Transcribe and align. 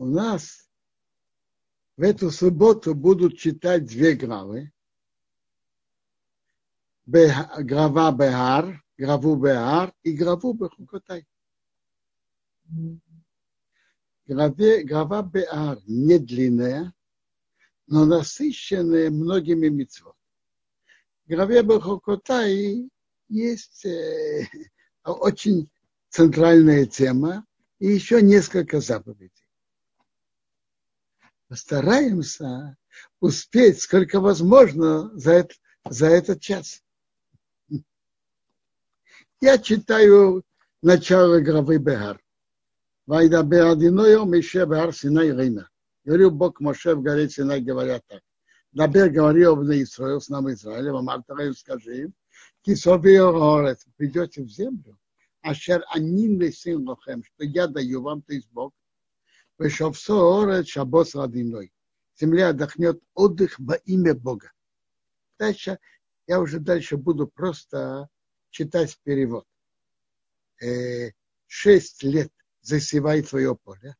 у 0.00 0.06
нас 0.06 0.66
в 1.98 2.02
эту 2.02 2.30
субботу 2.30 2.94
будут 2.94 3.36
читать 3.36 3.84
две 3.84 4.14
главы. 4.14 4.72
Глава 7.04 8.10
Бехар, 8.10 8.82
главу 8.96 9.36
Бехар 9.36 9.92
и 10.02 10.16
главу 10.16 10.54
Бехукотай. 10.54 11.26
Главе, 14.26 14.84
глава 14.84 15.22
Беар 15.22 15.78
не 15.86 16.18
длинная, 16.18 16.94
но 17.86 18.06
насыщенная 18.06 19.10
многими 19.10 19.68
митцвот. 19.68 20.16
В 21.26 21.34
главе 21.34 21.62
Бехукотай 21.62 22.88
есть 23.28 23.84
э, 23.84 24.46
очень 25.04 25.68
центральная 26.08 26.86
тема 26.86 27.44
и 27.78 27.88
еще 27.88 28.22
несколько 28.22 28.80
заповедей. 28.80 29.39
Постараемся 31.50 32.76
успеть, 33.18 33.80
сколько 33.80 34.20
возможно, 34.20 35.10
за, 35.18 35.32
это, 35.32 35.54
за 35.84 36.06
этот 36.06 36.40
час. 36.40 36.80
Я 39.40 39.58
читаю 39.58 40.44
начало 40.80 41.40
главы 41.40 41.78
Бехар. 41.78 42.22
Вайда 43.06 43.42
Беадиноyo 43.42 44.26
Мише 44.26 44.64
Бехар 44.64 44.94
Синай 44.94 45.32
Рейна. 45.32 45.68
Говорил 46.04 46.30
Бог 46.30 46.60
Моше 46.60 46.94
в 46.94 47.02
горе 47.02 47.28
Синай, 47.28 47.60
говоря 47.60 48.00
так. 48.06 48.22
Дабер 48.70 49.10
говорил 49.10 49.56
в 49.56 49.64
Израиль, 49.64 50.20
с 50.20 50.28
нами 50.28 50.52
Израилем, 50.52 50.94
а 50.98 51.02
Мартараем 51.02 51.54
скажи 51.54 52.12
кисовио 52.62 53.32
горец, 53.32 53.84
придете 53.96 54.44
в 54.44 54.48
землю, 54.48 54.96
ашер 55.42 55.84
анин 55.88 56.38
лесин 56.38 56.88
лохем, 56.88 57.24
что 57.24 57.42
я 57.44 57.66
даю 57.66 58.02
вам, 58.02 58.22
то 58.22 58.34
есть 58.34 58.48
Бог, 58.52 58.72
шабос 60.68 61.14
радиной. 61.14 61.70
Земля 62.18 62.48
отдохнет 62.48 63.02
отдых 63.14 63.58
во 63.58 63.74
имя 63.74 64.14
Бога. 64.14 64.52
Дальше 65.38 65.78
я 66.26 66.40
уже 66.40 66.60
дальше 66.60 66.96
буду 66.96 67.26
просто 67.26 68.08
читать 68.50 68.98
перевод. 69.02 69.46
Э, 70.62 71.10
шесть 71.46 72.02
лет 72.02 72.32
засевай 72.62 73.22
твое 73.22 73.54
поле, 73.54 73.96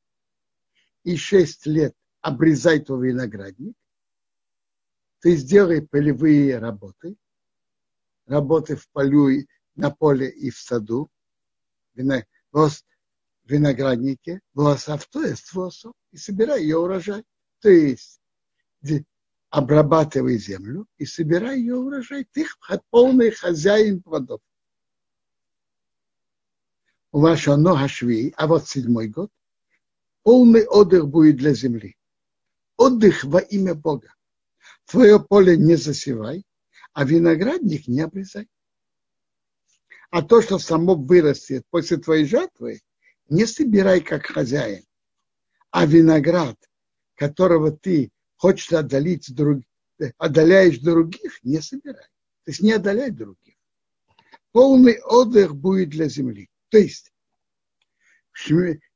и 1.05 1.17
шесть 1.17 1.67
лет 1.67 1.95
обрезай 2.21 2.81
твой 2.81 3.09
виноградник, 3.09 3.77
ты 5.21 5.37
сделай 5.37 5.87
полевые 5.87 6.59
работы, 6.59 7.17
работы 8.27 8.77
в 8.77 8.89
полю, 8.91 9.47
на 9.75 9.91
поле 9.91 10.31
и 10.31 10.51
в 10.51 10.59
саду, 10.59 11.11
винограднике, 13.51 14.41
волосов, 14.55 15.07
то 15.07 15.23
есть 15.23 15.53
волосов, 15.53 15.93
и 16.13 16.17
собирай 16.17 16.63
ее 16.63 16.79
урожай. 16.79 17.25
То 17.61 17.69
есть 17.69 18.21
обрабатывай 19.51 20.39
землю 20.39 20.87
и 20.97 21.05
собирай 21.05 21.59
ее 21.59 21.77
урожай. 21.77 22.27
Ты 22.33 22.47
полный 22.91 23.31
хозяин 23.31 24.03
плодов. 24.03 24.41
У 27.13 27.21
вашего 27.21 27.57
нога 27.57 27.89
шви, 27.89 28.33
а 28.37 28.47
вот 28.47 28.69
седьмой 28.69 29.09
год, 29.09 29.31
полный 30.23 30.67
отдых 30.67 31.09
будет 31.09 31.37
для 31.37 31.53
земли. 31.53 31.97
Отдых 32.77 33.25
во 33.25 33.41
имя 33.41 33.75
Бога. 33.75 34.15
Твое 34.87 35.21
поле 35.21 35.57
не 35.57 35.75
засевай, 35.75 36.45
а 36.93 37.05
виноградник 37.05 37.89
не 37.89 38.01
обрезай. 38.01 38.49
А 40.11 40.23
то, 40.23 40.41
что 40.41 40.59
само 40.59 40.95
вырастет 40.95 41.65
после 41.71 41.97
твоей 41.97 42.25
жатвы, 42.25 42.81
не 43.31 43.47
собирай 43.47 44.01
как 44.01 44.27
хозяин. 44.27 44.85
А 45.71 45.87
виноград, 45.87 46.59
которого 47.15 47.71
ты 47.71 48.11
хочешь 48.37 48.73
отдалить 48.73 49.35
друг, 49.35 49.63
отдаляешь 50.19 50.79
других, 50.79 51.43
не 51.43 51.61
собирай. 51.61 52.09
То 52.45 52.51
есть 52.51 52.61
не 52.61 52.73
отдаляй 52.73 53.11
других. 53.11 53.55
Полный 54.53 55.01
отдых 55.01 55.55
будет 55.55 55.91
для 55.91 56.09
земли. 56.09 56.51
То 56.71 56.79
есть 56.79 57.13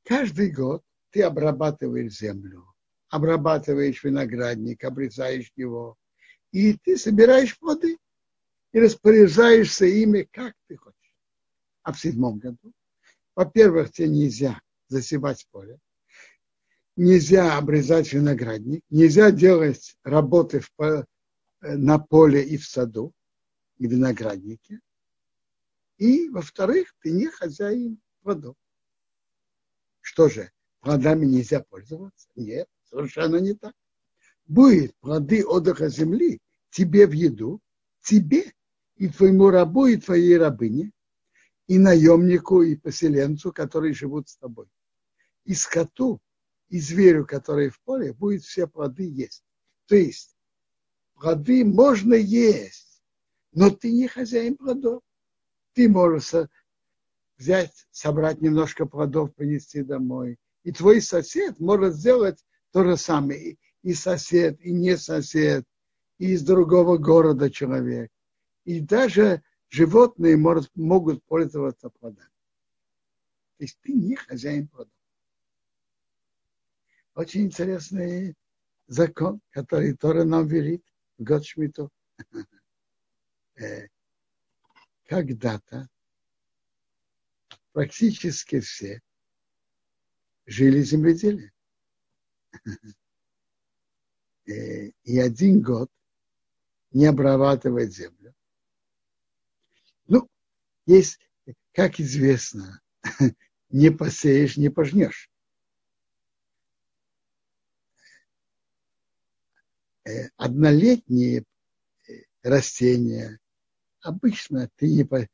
каждый 0.03 0.51
год 0.51 0.83
ты 1.11 1.23
обрабатываешь 1.23 2.19
землю, 2.19 2.67
обрабатываешь 3.09 4.03
виноградник, 4.03 4.83
обрезаешь 4.83 5.53
его, 5.55 5.97
и 6.51 6.73
ты 6.73 6.97
собираешь 6.97 7.57
плоды 7.59 7.99
и 8.73 8.81
распоряжаешься 8.81 9.87
ими, 9.87 10.29
как 10.33 10.55
ты 10.67 10.77
хочешь. 10.77 10.99
А 11.83 11.93
в 11.93 12.01
седьмом 12.01 12.39
году, 12.39 12.73
во-первых, 13.35 13.93
тебе 13.93 14.09
нельзя 14.09 14.61
засевать 14.89 15.47
поле, 15.51 15.79
нельзя 16.97 17.57
обрезать 17.57 18.13
виноградник, 18.13 18.83
нельзя 18.91 19.31
делать 19.31 19.97
работы 20.05 20.61
в, 20.61 21.07
на 21.61 21.99
поле 21.99 22.43
и 22.43 22.57
в 22.57 22.67
саду, 22.67 23.13
и 23.79 23.87
винограднике. 23.87 24.81
И, 25.99 26.29
во-вторых, 26.29 26.95
ты 27.03 27.11
не 27.11 27.27
хозяин 27.27 28.01
плодов. 28.23 28.57
Что 30.01 30.29
же, 30.29 30.51
плодами 30.81 31.25
нельзя 31.25 31.61
пользоваться? 31.61 32.29
Нет, 32.35 32.69
совершенно 32.85 33.37
не 33.37 33.55
так. 33.55 33.75
Будет 34.47 34.95
плоды 34.99 35.47
отдыха 35.47 35.89
земли 35.89 36.41
тебе 36.71 37.07
в 37.07 37.13
еду, 37.13 37.61
тебе 38.03 38.53
и 38.97 39.09
твоему 39.09 39.51
рабу, 39.51 39.87
и 39.87 39.97
твоей 39.97 40.37
рабыне, 40.37 40.93
и 41.67 41.79
наемнику, 41.79 42.63
и 42.63 42.77
поселенцу, 42.77 43.53
которые 43.53 43.95
живут 43.95 44.29
с 44.29 44.37
тобой. 44.37 44.67
И 45.45 45.55
скоту, 45.55 46.21
и 46.69 46.79
зверю, 46.79 47.27
который 47.27 47.71
в 47.71 47.81
поле, 47.83 48.13
будет 48.13 48.43
все 48.43 48.67
плоды 48.67 49.09
есть. 49.09 49.45
То 49.87 49.97
есть 49.97 50.37
плоды 51.15 51.65
можно 51.65 52.15
есть, 52.15 53.03
но 53.53 53.71
ты 53.71 53.93
не 53.93 54.09
хозяин 54.09 54.57
плодов. 54.57 55.03
Ты 55.73 55.89
можешь 55.89 56.49
взять, 57.37 57.87
собрать 57.91 58.41
немножко 58.41 58.87
плодов, 58.87 59.35
принести 59.35 59.83
домой. 59.83 60.39
И 60.63 60.73
твой 60.73 61.01
сосед 61.03 61.61
может 61.61 61.95
сделать 61.95 62.45
то 62.73 62.85
же 62.85 62.97
самое. 62.97 63.59
И 63.83 63.93
сосед, 63.93 64.59
и 64.61 64.73
не 64.73 64.97
сосед, 64.97 65.65
и 66.19 66.33
из 66.33 66.43
другого 66.43 66.97
города 66.97 67.51
человек. 67.51 68.11
И 68.65 68.81
даже 68.81 69.43
животные 69.71 70.37
может, 70.37 70.75
могут 70.77 71.25
пользоваться 71.25 71.91
плодами. 71.91 72.29
То 73.59 73.65
есть 73.65 73.79
ты 73.83 73.93
не 73.93 74.17
хозяин 74.17 74.69
плодов. 74.69 74.93
Очень 77.15 77.43
интересный 77.43 78.35
закон, 78.87 79.41
который 79.51 79.97
Тора 79.97 80.25
нам 80.25 80.47
верит 80.47 80.85
в 81.19 81.25
год 81.25 81.45
Шмиту. 81.45 81.91
Э, 83.57 83.87
когда-то 85.05 85.89
практически 87.71 88.59
все 88.59 89.01
жили 90.47 90.83
земледелием. 90.83 91.53
Э, 94.47 94.89
и 95.05 95.19
один 95.19 95.63
год 95.63 95.91
не 96.91 97.07
обрабатывать 97.07 97.93
землю. 97.95 98.24
Есть, 100.87 101.19
как 101.73 101.99
известно, 102.01 102.81
не 103.71 103.91
посеешь, 103.91 104.57
не 104.57 104.69
пожнешь. 104.69 105.31
Э, 110.05 110.29
однолетние 110.37 111.45
растения 112.43 113.39
обычно 114.03 114.71
ты 114.77 114.89
не, 114.89 115.05
по, 115.05 115.27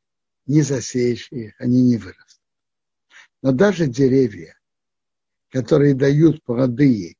не 0.47 0.62
засеешь 0.62 1.31
их, 1.33 1.60
они 1.60 1.83
не 1.83 1.97
вырастут. 1.97 2.41
Но 3.43 3.53
даже 3.53 3.87
деревья, 3.87 4.56
которые 5.50 5.94
дают 5.94 6.44
плоды 6.44 7.16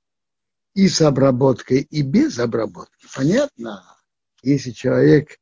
и 0.75 0.89
с 0.89 1.01
обработкой, 1.03 1.81
и 1.81 2.03
без 2.03 2.39
обработки, 2.39 3.09
понятно, 3.15 3.85
если 4.43 4.71
человек 4.71 5.39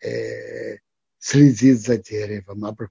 э, 0.00 0.78
следит 1.22 1.80
за 1.80 1.98
деревом, 1.98 2.64
об, 2.64 2.82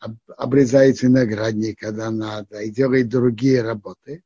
об, 0.00 0.16
обрезает 0.36 1.02
виноградник, 1.02 1.80
когда 1.80 2.10
надо, 2.10 2.60
и 2.60 2.70
делает 2.70 3.08
другие 3.08 3.62
работы, 3.62 4.22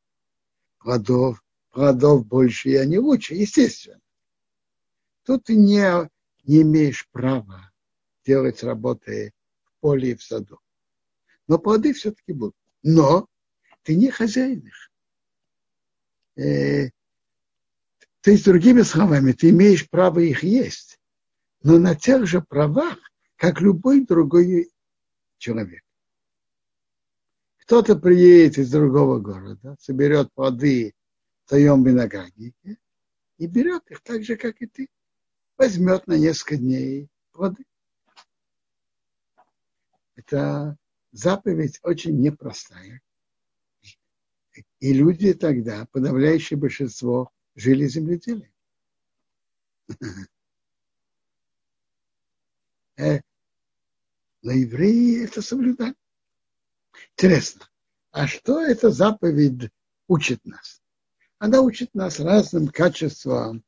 плодов, 0.79 1.41
плодов 1.71 2.27
больше, 2.27 2.71
и 2.71 2.75
они 2.75 2.99
лучше, 2.99 3.35
естественно. 3.35 4.01
Тут 5.25 5.45
ты 5.45 5.55
не 5.55 6.11
не 6.43 6.63
имеешь 6.63 7.09
права 7.13 7.71
делать 8.27 8.65
работы 8.65 9.33
в 9.63 9.81
поле 9.81 10.11
и 10.11 10.15
в 10.17 10.23
саду. 10.25 10.59
Но 11.47 11.59
плоды 11.59 11.93
все-таки 11.93 12.33
будут. 12.33 12.57
Но 12.83 13.29
ты 13.85 13.95
не 13.95 14.11
хозяин 14.11 14.67
их. 14.67 14.91
Э, 16.35 16.91
то 18.21 18.33
есть, 18.33 18.45
другими 18.45 18.83
словами, 18.83 19.31
ты 19.31 19.51
имеешь 19.51 19.89
право 19.89 20.19
их 20.19 20.43
есть, 20.43 20.99
но 21.63 21.79
на 21.79 21.95
тех 21.95 22.27
же 22.27 22.41
правах, 22.41 23.12
как 23.43 23.61
любой 23.61 24.07
другой 24.07 24.71
человек. 25.39 25.83
Кто-то 27.57 27.97
приедет 27.97 28.59
из 28.59 28.71
другого 28.71 29.19
города, 29.19 29.77
соберет 29.81 30.33
плоды 30.33 30.95
в 31.45 31.49
твоем 31.49 31.83
винограднике 31.83 32.79
и 33.39 33.47
берет 33.49 33.91
их 33.91 34.01
так 34.03 34.23
же, 34.23 34.37
как 34.37 34.63
и 34.63 34.67
ты. 34.67 34.89
Возьмет 35.57 36.07
на 36.07 36.17
несколько 36.17 36.57
дней 36.57 37.09
плоды. 37.33 37.65
Это 40.15 40.77
заповедь 41.11 41.81
очень 41.83 42.21
непростая. 42.21 43.01
И 44.79 44.93
люди 44.93 45.35
тогда, 45.35 45.89
подавляющее 45.91 46.57
большинство, 46.57 47.33
жили 47.57 47.89
земледелием. 47.89 48.53
Но 54.43 54.53
евреи 54.53 55.25
это 55.25 55.41
соблюдали. 55.41 55.95
Интересно, 57.17 57.69
а 58.11 58.27
что 58.27 58.61
эта 58.61 58.91
заповедь 58.91 59.71
учит 60.09 60.45
нас? 60.45 60.83
Она 61.39 61.61
учит 61.61 61.95
нас 61.95 62.21
разным 62.21 62.69
качествам, 62.69 63.65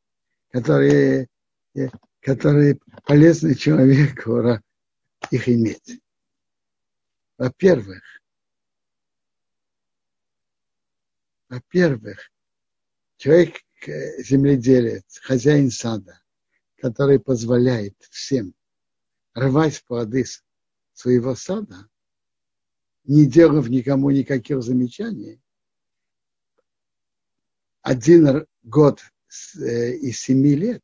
которые, 0.50 1.28
э, 1.74 1.88
которые 2.20 2.78
полезны 3.06 3.54
человеку 3.54 4.60
их 5.30 5.48
иметь. 5.48 6.00
Во-первых, 7.38 8.02
во-первых, 11.48 12.30
человек, 13.16 13.56
э, 13.86 14.22
земледелец, 14.22 15.20
хозяин 15.20 15.70
сада, 15.70 16.20
который 16.78 17.18
позволяет 17.18 17.96
всем 18.10 18.54
рвать 19.34 19.82
плоды 19.84 20.24
своего 20.94 21.34
сада, 21.34 21.88
не 23.04 23.26
делав 23.26 23.68
никому 23.68 24.10
никаких 24.10 24.62
замечаний, 24.62 25.40
один 27.82 28.46
год 28.62 29.02
э, 29.56 29.92
из 29.96 30.18
семи 30.18 30.54
лет 30.54 30.82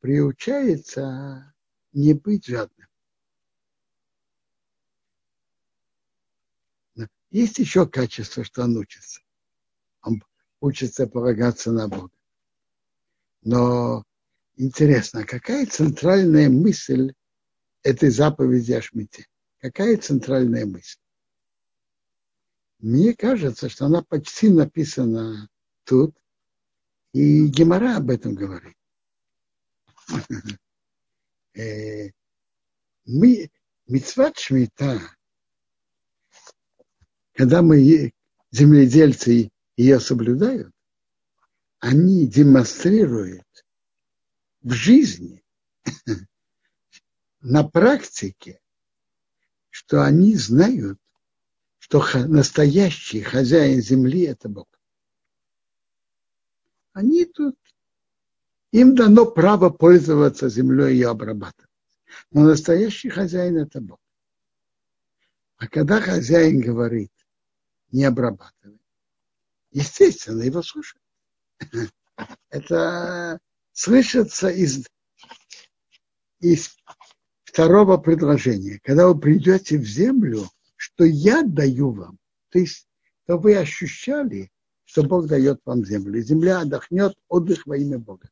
приучается 0.00 1.54
не 1.92 2.14
быть 2.14 2.46
жадным. 2.46 2.88
Есть 7.30 7.58
еще 7.58 7.88
качество, 7.88 8.44
что 8.44 8.64
он 8.64 8.76
учится. 8.76 9.22
Он 10.02 10.22
учится 10.60 11.06
полагаться 11.06 11.72
на 11.72 11.88
Бога. 11.88 12.10
Но 13.42 14.04
интересно, 14.56 15.24
какая 15.24 15.64
центральная 15.66 16.50
мысль 16.50 17.14
этой 17.82 18.10
заповеди 18.10 18.72
о 18.72 18.82
Шмите? 18.82 19.26
Какая 19.58 19.96
центральная 19.96 20.66
мысль? 20.66 20.98
Мне 22.78 23.14
кажется, 23.14 23.68
что 23.68 23.86
она 23.86 24.02
почти 24.02 24.48
написана 24.48 25.48
тут, 25.84 26.16
и 27.12 27.46
Гемора 27.46 27.96
об 27.96 28.10
этом 28.10 28.34
говорит. 28.34 28.76
Э, 31.54 32.08
мы, 33.04 33.50
митцват 33.86 34.38
Шмита, 34.38 35.02
когда 37.34 37.60
мы, 37.60 38.12
земледельцы, 38.50 39.50
ее 39.76 40.00
соблюдают, 40.00 40.72
они 41.78 42.26
демонстрируют 42.26 43.46
в 44.62 44.72
жизни, 44.72 45.44
на 47.42 47.64
практике, 47.64 48.60
что 49.70 50.02
они 50.02 50.36
знают, 50.36 50.98
что 51.78 52.04
настоящий 52.26 53.22
хозяин 53.22 53.82
земли– 53.82 54.22
это 54.22 54.48
Бог. 54.48 54.68
Они 56.92 57.24
тут, 57.24 57.56
им 58.70 58.94
дано 58.94 59.26
право 59.26 59.70
пользоваться 59.70 60.48
землей 60.48 60.92
и 60.92 60.94
ее 60.94 61.10
обрабатывать. 61.10 61.70
Но 62.30 62.42
настоящий 62.42 63.08
хозяин– 63.08 63.56
это 63.58 63.80
Бог. 63.80 63.98
А 65.56 65.66
когда 65.68 66.00
хозяин 66.00 66.60
говорит, 66.60 67.12
не 67.90 68.04
обрабатывай, 68.04 68.80
естественно, 69.70 70.42
его 70.42 70.62
слушают. 70.62 71.02
Это 72.50 73.40
слышится 73.72 74.48
из, 74.48 74.86
из 76.40 76.76
второго 77.52 77.98
предложения. 77.98 78.80
Когда 78.82 79.06
вы 79.06 79.18
придете 79.20 79.78
в 79.78 79.84
землю, 79.84 80.48
что 80.76 81.04
я 81.04 81.42
даю 81.42 81.92
вам, 81.92 82.18
то 82.48 82.58
есть, 82.58 82.88
то 83.26 83.36
вы 83.36 83.56
ощущали, 83.56 84.50
что 84.84 85.02
Бог 85.02 85.26
дает 85.26 85.60
вам 85.66 85.84
землю. 85.84 86.20
Земля 86.22 86.60
отдохнет, 86.60 87.14
отдых 87.28 87.66
во 87.66 87.76
имя 87.76 87.98
Бога. 87.98 88.30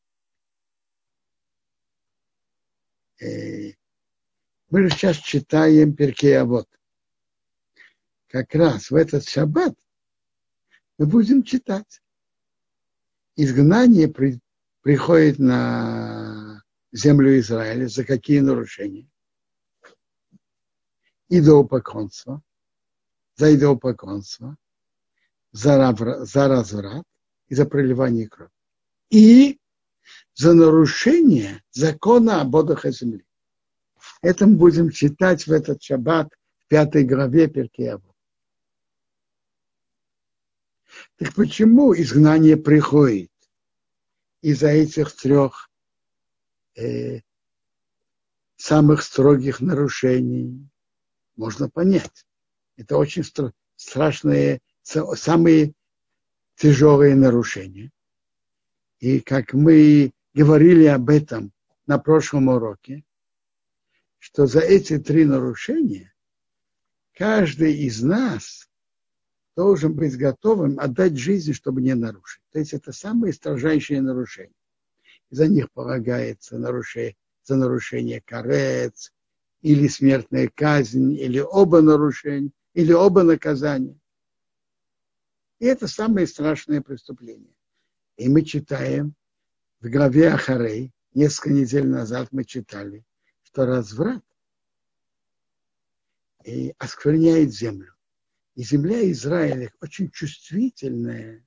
Э, 3.21 3.73
мы 4.71 4.83
же 4.85 4.91
сейчас 4.91 5.17
читаем 5.19 5.95
Перкея 5.95 6.45
вот. 6.45 6.69
Как 8.29 8.55
раз 8.55 8.91
в 8.91 8.95
этот 8.95 9.29
шаббат 9.29 9.75
мы 10.97 11.07
будем 11.07 11.43
читать. 11.43 12.01
Изгнание 13.37 14.09
при, 14.09 14.41
приходит 14.81 15.39
на 15.39 16.63
землю 16.93 17.39
Израиля. 17.39 17.87
За 17.89 18.05
какие 18.05 18.41
нарушения? 18.41 19.10
Идолопоклонство. 21.31 22.43
За 23.37 23.55
идолопоклонство 23.55 24.57
за, 25.53 25.95
за 26.25 26.49
разврат 26.49 27.05
и 27.49 27.55
за 27.55 27.67
проливание 27.67 28.29
крови. 28.29 28.51
И 29.11 29.59
за 30.35 30.55
нарушение 30.55 31.63
закона 31.71 32.41
об 32.41 32.55
отдыхе 32.55 32.93
земли. 32.93 33.25
Это 34.23 34.47
мы 34.47 34.57
будем 34.57 34.91
читать 34.91 35.47
в 35.47 35.53
этот 35.53 35.83
шаббат 35.83 36.29
в 36.59 36.69
пятой 36.69 37.05
главе 37.05 37.49
Перкеаву. 37.49 38.15
Так 41.17 41.35
почему 41.35 41.95
изгнание 41.95 42.57
приходит 42.57 43.31
из-за 44.43 44.69
этих 44.69 45.15
трех 45.15 45.71
э, 46.77 47.21
самых 48.57 49.03
строгих 49.03 49.61
нарушений? 49.61 50.69
Можно 51.41 51.71
понять. 51.71 52.27
Это 52.77 52.99
очень 52.99 53.25
страшные 53.75 54.61
самые 54.83 55.73
тяжелые 56.55 57.15
нарушения. 57.15 57.91
И 58.99 59.21
как 59.21 59.55
мы 59.55 60.13
говорили 60.35 60.85
об 60.85 61.09
этом 61.09 61.51
на 61.87 61.99
прошлом 61.99 62.49
уроке, 62.49 63.05
что 64.19 64.47
за 64.47 64.61
эти 64.61 64.99
три 64.99 65.25
нарушения 65.25 66.13
каждый 67.15 67.75
из 67.87 68.03
нас 68.03 68.69
должен 69.57 69.95
быть 69.95 70.19
готовым 70.19 70.79
отдать 70.79 71.17
жизнь, 71.17 71.55
чтобы 71.55 71.81
не 71.81 71.95
нарушить. 71.95 72.43
То 72.53 72.59
есть 72.59 72.75
это 72.75 72.93
самые 72.93 73.33
строжайшие 73.33 74.03
нарушения. 74.03 74.53
За 75.31 75.49
них 75.49 75.73
полагается 75.73 76.59
нарушение, 76.59 77.17
за 77.45 77.57
нарушение 77.57 78.21
карец, 78.21 79.15
или 79.63 79.89
смертная 79.89 80.51
казнь, 80.55 81.13
или 81.13 81.39
оба 81.39 81.83
нарушения, 81.83 82.51
или 82.75 82.93
оба 82.93 83.23
наказания. 83.23 83.99
И 85.59 85.67
это 85.67 85.87
самое 85.87 86.27
страшное 86.27 86.81
преступление. 86.81 87.55
И 88.17 88.29
мы 88.29 88.43
читаем 88.43 89.15
в 89.81 89.89
главе 89.89 90.31
Ахарей, 90.31 90.93
несколько 91.15 91.51
недель 91.51 91.87
назад 91.87 92.29
мы 92.33 92.45
читали, 92.45 93.05
что 93.43 93.67
разврат 93.67 94.25
и 96.45 96.75
оскверняет 96.79 97.53
землю. 97.53 97.95
И 98.55 98.63
земля 98.63 99.11
Израиля 99.11 99.73
очень 99.81 100.11
чувствительная, 100.11 101.45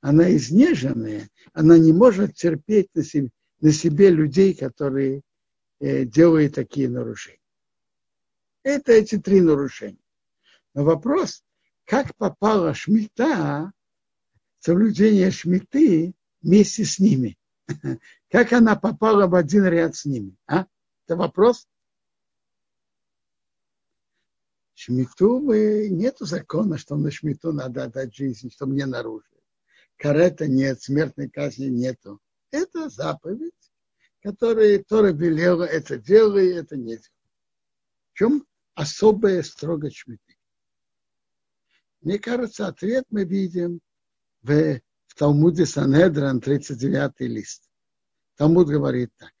она 0.00 0.34
изнеженная, 0.34 1.28
она 1.52 1.78
не 1.78 1.92
может 1.92 2.34
терпеть 2.34 2.94
на 2.94 3.02
себе, 3.02 3.30
на 3.60 3.72
себе 3.72 4.10
людей, 4.10 4.54
которые 4.54 5.22
э, 5.80 6.04
делают 6.04 6.54
такие 6.54 6.88
нарушения. 6.88 7.37
Это 8.68 8.92
эти 8.92 9.16
три 9.16 9.40
нарушения. 9.40 10.04
Но 10.74 10.84
вопрос, 10.84 11.42
как 11.86 12.14
попала 12.16 12.74
шмита, 12.74 13.72
соблюдение 14.58 15.30
шмиты 15.30 16.14
вместе 16.42 16.84
с 16.84 16.98
ними. 16.98 17.38
Как 18.30 18.52
она 18.52 18.76
попала 18.76 19.26
в 19.26 19.34
один 19.34 19.64
ряд 19.64 19.96
с 19.96 20.04
ними? 20.04 20.36
А? 20.46 20.66
Это 21.06 21.16
вопрос? 21.16 21.66
Шмиту 24.74 25.40
мы, 25.40 25.88
нету 25.88 26.26
закона, 26.26 26.76
что 26.76 26.96
на 26.96 27.10
шмиту 27.10 27.54
надо 27.54 27.84
отдать 27.84 28.14
жизнь, 28.14 28.50
что 28.52 28.66
мне 28.66 28.84
нарушили. 28.84 29.40
Карета 29.96 30.46
нет, 30.46 30.82
смертной 30.82 31.30
казни 31.30 31.68
нету. 31.68 32.20
Это 32.50 32.90
заповедь, 32.90 33.72
которую 34.20 34.84
Тора 34.84 35.10
велела 35.10 35.64
это 35.64 35.96
делай, 35.96 36.52
это 36.52 36.76
не 36.76 36.96
делай. 36.96 37.12
В 38.12 38.18
чем 38.18 38.44
особая 38.78 39.42
строгость 39.42 39.96
шмиты? 39.96 40.38
Мне 42.00 42.18
кажется, 42.18 42.68
ответ 42.68 43.04
мы 43.10 43.24
видим 43.24 43.80
в, 44.42 44.80
в 45.06 45.14
Талмуде 45.16 45.66
Санедран, 45.66 46.40
39 46.40 47.20
лист. 47.20 47.68
Талмуд 48.36 48.68
говорит 48.68 49.12
так. 49.16 49.32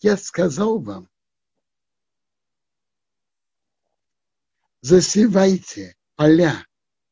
Я 0.00 0.16
сказал 0.16 0.78
вам, 0.78 1.10
засевайте 4.80 5.94
поля 6.16 6.66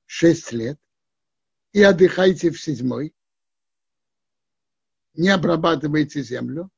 шесть 0.07 0.52
лет 0.52 0.79
и 1.73 1.83
отдыхайте 1.83 2.50
в 2.50 2.61
седьмой, 2.61 3.14
не 5.14 5.29
обрабатывайте 5.29 6.23
землю, 6.23 6.71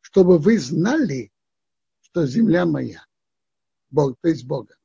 чтобы 0.00 0.38
вы 0.38 0.58
знали, 0.58 1.32
что 2.00 2.26
земля 2.26 2.64
моя, 2.64 3.04
Бог, 3.90 4.18
то 4.20 4.28
есть 4.28 4.44
Бога. 4.44 4.76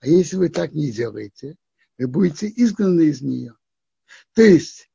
А 0.00 0.06
если 0.06 0.36
вы 0.36 0.48
так 0.48 0.72
не 0.72 0.90
делаете, 0.90 1.56
вы 1.98 2.08
будете 2.08 2.48
изгнаны 2.48 3.02
из 3.02 3.22
нее. 3.22 3.54
То 4.34 4.42
есть 4.42 4.90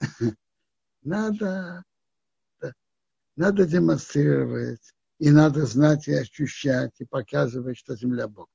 надо, 1.02 1.84
надо 3.36 3.66
демонстрировать, 3.66 4.94
и 5.18 5.30
надо 5.30 5.66
знать 5.66 6.08
и 6.08 6.14
ощущать, 6.14 6.94
и 6.98 7.04
показывать, 7.04 7.78
что 7.78 7.96
земля 7.96 8.28
Бога. 8.28 8.50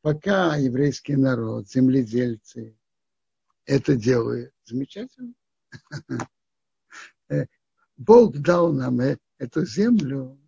Пока 0.00 0.56
еврейский 0.56 1.16
народ, 1.16 1.68
земледельцы 1.68 2.76
это 3.64 3.96
делают, 3.96 4.54
замечательно. 4.64 5.34
Э, 7.28 7.46
Бог 7.96 8.38
дал 8.38 8.72
нам 8.72 9.00
э, 9.00 9.18
эту 9.38 9.66
землю 9.66 10.38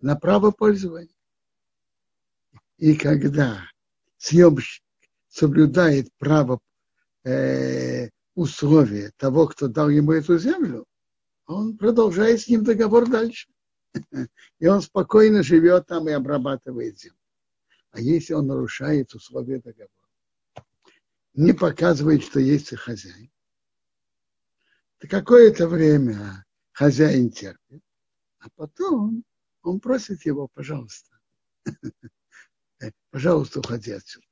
на 0.00 0.16
право 0.16 0.50
пользования. 0.50 1.14
И 2.76 2.94
когда 2.94 3.64
съемщик 4.16 4.82
соблюдает 5.28 6.08
право 6.18 6.60
э, 7.24 8.08
условия 8.34 9.12
того, 9.16 9.48
кто 9.48 9.68
дал 9.68 9.88
ему 9.88 10.12
эту 10.12 10.38
землю, 10.38 10.84
он 11.46 11.76
продолжает 11.76 12.40
с 12.40 12.48
ним 12.48 12.62
договор 12.62 13.08
дальше. 13.08 13.48
И 14.60 14.66
он 14.66 14.82
спокойно 14.82 15.42
живет 15.42 15.86
там 15.86 16.08
и 16.08 16.12
обрабатывает 16.12 17.00
землю. 17.00 17.18
А 17.90 18.00
если 18.00 18.34
он 18.34 18.46
нарушает 18.46 19.14
условия 19.14 19.60
договора, 19.60 19.90
не 21.34 21.52
показывает, 21.52 22.22
что 22.22 22.38
есть 22.38 22.72
и 22.72 22.76
хозяин, 22.76 23.30
то 24.98 25.08
какое-то 25.08 25.68
время 25.68 26.44
хозяин 26.72 27.30
терпит, 27.30 27.82
а 28.40 28.48
потом 28.56 29.24
он 29.68 29.80
просит 29.80 30.24
его, 30.24 30.48
пожалуйста, 30.48 31.18
пожалуйста, 33.10 33.60
уходи 33.60 33.92
отсюда. 33.92 34.26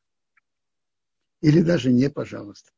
Или 1.42 1.62
даже 1.62 1.92
не 1.92 2.08
пожалуйста. 2.10 2.70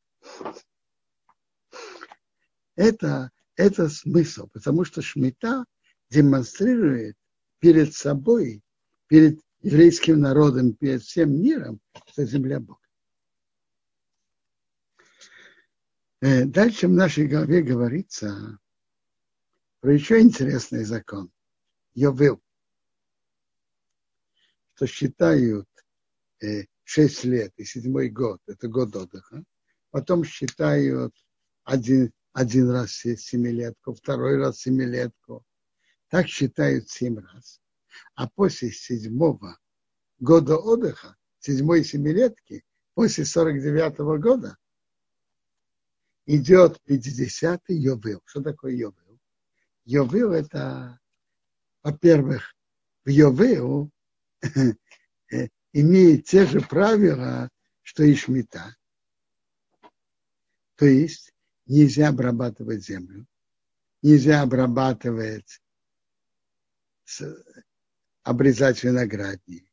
Это, 2.75 3.31
это 3.55 3.89
смысл, 3.89 4.47
потому 4.47 4.83
что 4.83 5.01
Шмита 5.01 5.65
демонстрирует 6.09 7.17
перед 7.59 7.93
собой, 7.93 8.61
перед 9.07 9.39
еврейским 9.61 10.19
народом, 10.19 10.73
перед 10.73 11.01
всем 11.01 11.41
миром, 11.41 11.79
что 12.07 12.25
земля 12.25 12.59
Бога. 12.59 12.79
Э, 16.21 16.45
дальше 16.45 16.87
в 16.87 16.91
нашей 16.91 17.27
голове 17.27 17.61
говорится 17.61 18.59
про 19.79 19.93
еще 19.93 20.19
интересный 20.19 20.83
закон. 20.83 21.31
Йовил 21.93 22.41
что 24.79 24.87
считают 24.87 25.67
э, 26.41 26.63
6 26.85 27.25
лет 27.25 27.53
и 27.57 27.65
седьмой 27.65 28.07
год, 28.07 28.39
это 28.47 28.69
год 28.69 28.95
отдыха, 28.95 29.43
потом 29.91 30.23
считают 30.23 31.13
один, 31.65 32.13
один 32.31 32.69
раз 32.69 32.91
семилетку, 32.91 33.93
второй 33.93 34.37
раз 34.37 34.59
семилетку, 34.61 35.43
так 36.07 36.27
считают 36.27 36.89
семь 36.89 37.19
раз. 37.19 37.59
А 38.15 38.29
после 38.29 38.71
седьмого 38.71 39.59
года 40.17 40.55
отдыха, 40.55 41.17
седьмой 41.39 41.83
семилетки, 41.83 42.63
после 42.93 43.25
49-го 43.25 44.17
года, 44.17 44.55
идет 46.25 46.79
50-й 46.87 47.75
Йовил. 47.75 48.21
Что 48.23 48.41
такое 48.41 48.71
Йовил? 48.71 49.19
Йовил 49.83 50.31
это, 50.31 51.01
во-первых, 51.83 52.55
в 53.03 53.09
Йовил 53.09 53.91
имеет 55.73 56.25
те 56.25 56.45
же 56.45 56.61
правила, 56.61 57.49
что 57.81 58.03
и 58.03 58.15
шмита. 58.15 58.75
То 60.75 60.85
есть 60.85 61.33
нельзя 61.65 62.09
обрабатывать 62.09 62.85
землю, 62.85 63.25
нельзя 64.01 64.41
обрабатывать, 64.41 65.61
обрезать 68.23 68.83
виноградник, 68.83 69.69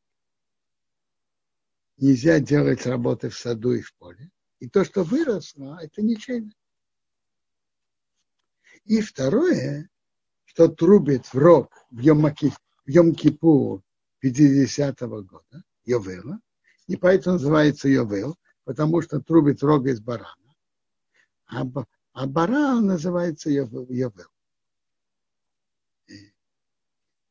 нельзя 1.97 2.41
делать 2.41 2.87
работы 2.87 3.29
в 3.29 3.39
саду 3.39 3.73
и 3.73 3.83
в 3.83 3.95
поле. 3.95 4.31
И 4.59 4.69
то, 4.69 4.85
что 4.85 5.05
выросло, 5.05 5.79
это 5.83 6.03
ничейно. 6.03 6.53
И 8.85 9.01
второе, 9.01 9.91
что 10.45 10.69
трубит 10.69 11.27
в 11.27 11.35
рог 11.35 11.73
в 11.91 12.01
Йом-Кипур 12.01 13.83
50-го 14.23 15.23
года, 15.23 15.63
Йовела, 15.85 16.41
и 16.87 16.97
поэтому 16.97 17.35
называется 17.35 17.89
Йовел, 17.89 18.37
потому 18.65 19.03
что 19.03 19.21
трубит 19.21 19.63
рога 19.63 19.91
из 19.91 20.01
барана. 20.01 20.55
А, 21.47 21.63
а 22.13 22.27
баран 22.27 22.87
называется 22.87 23.51
Йовел. 23.51 24.29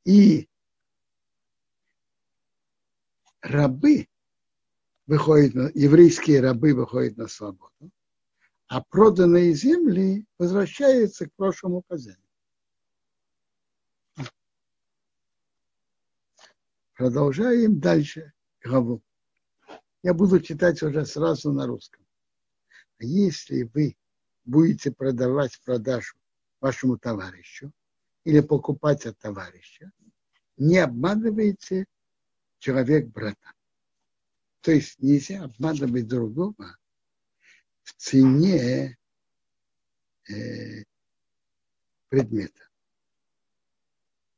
И 0.06 0.48
рабы 3.42 4.08
выходят, 5.08 5.76
еврейские 5.76 6.42
рабы 6.42 6.74
выходят 6.74 7.18
на 7.18 7.28
свободу, 7.28 7.92
а 8.68 8.82
проданные 8.84 9.54
земли 9.54 10.26
возвращаются 10.38 11.28
к 11.28 11.34
прошлому 11.36 11.84
хозяину. 11.88 12.25
Продолжаем 16.96 17.82
дальше 17.82 18.32
главу. 18.64 19.04
Я 20.02 20.14
буду 20.14 20.40
читать 20.40 20.82
уже 20.82 21.06
сразу 21.06 21.52
на 21.52 21.68
русском. 21.68 22.06
А 23.00 23.04
если 23.04 23.64
вы 23.64 23.98
будете 24.46 24.92
продавать 24.92 25.60
продажу 25.66 26.16
вашему 26.62 26.98
товарищу 26.98 27.74
или 28.24 28.40
покупать 28.40 29.06
от 29.06 29.20
товарища, 29.20 29.92
не 30.56 30.78
обманывайте 30.78 31.86
человек 32.60 33.08
брата. 33.08 33.52
То 34.62 34.72
есть 34.72 34.98
нельзя 35.00 35.44
обманывать 35.44 36.08
другого 36.08 36.78
в 37.84 37.94
цене 37.98 38.98
э, 40.30 40.84
предмета. 42.08 42.70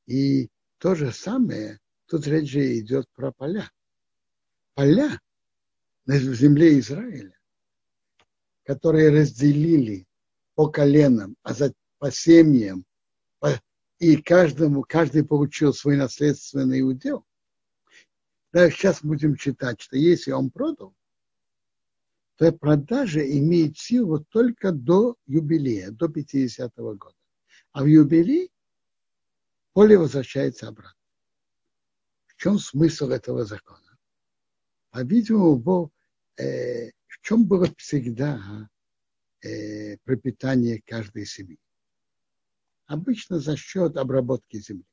И 0.07 0.49
то 0.79 0.95
же 0.95 1.11
самое 1.11 1.79
Тут 2.07 2.25
речь 2.25 2.49
же 2.49 2.79
идет 2.79 3.07
про 3.13 3.31
поля. 3.31 3.69
Поля 4.75 5.19
в 6.05 6.33
земле 6.33 6.79
Израиля, 6.79 7.37
которые 8.63 9.09
разделили 9.09 10.07
по 10.55 10.69
коленам, 10.69 11.35
а 11.43 11.53
за, 11.53 11.73
по 11.97 12.09
семьям, 12.09 12.85
по, 13.39 13.59
и 13.99 14.15
каждому, 14.21 14.83
каждый 14.83 15.25
получил 15.25 15.73
свой 15.73 15.97
наследственный 15.97 16.81
удел. 16.81 17.25
Да, 18.53 18.69
сейчас 18.69 19.03
будем 19.03 19.35
читать, 19.35 19.81
что 19.81 19.97
если 19.97 20.31
он 20.31 20.49
продал, 20.49 20.95
то 22.37 22.49
продажа 22.53 23.19
имеет 23.19 23.77
силу 23.77 24.23
только 24.29 24.71
до 24.71 25.17
юбилея, 25.25 25.91
до 25.91 26.05
50-го 26.05 26.93
года. 26.93 27.15
А 27.73 27.83
в 27.83 27.87
юбилей 27.87 28.49
поле 29.73 29.97
возвращается 29.97 30.69
обратно. 30.69 30.96
В 32.37 32.43
чем 32.43 32.59
смысл 32.59 33.09
этого 33.09 33.45
закона? 33.45 33.97
По-видимому, 34.91 35.91
э, 36.37 36.91
в 37.07 37.19
чем 37.21 37.47
было 37.47 37.67
всегда 37.77 38.69
э, 39.41 39.97
пропитание 40.03 40.83
каждой 40.85 41.25
семьи? 41.25 41.57
Обычно 42.85 43.39
за 43.39 43.57
счет 43.57 43.97
обработки 43.97 44.57
земли. 44.59 44.85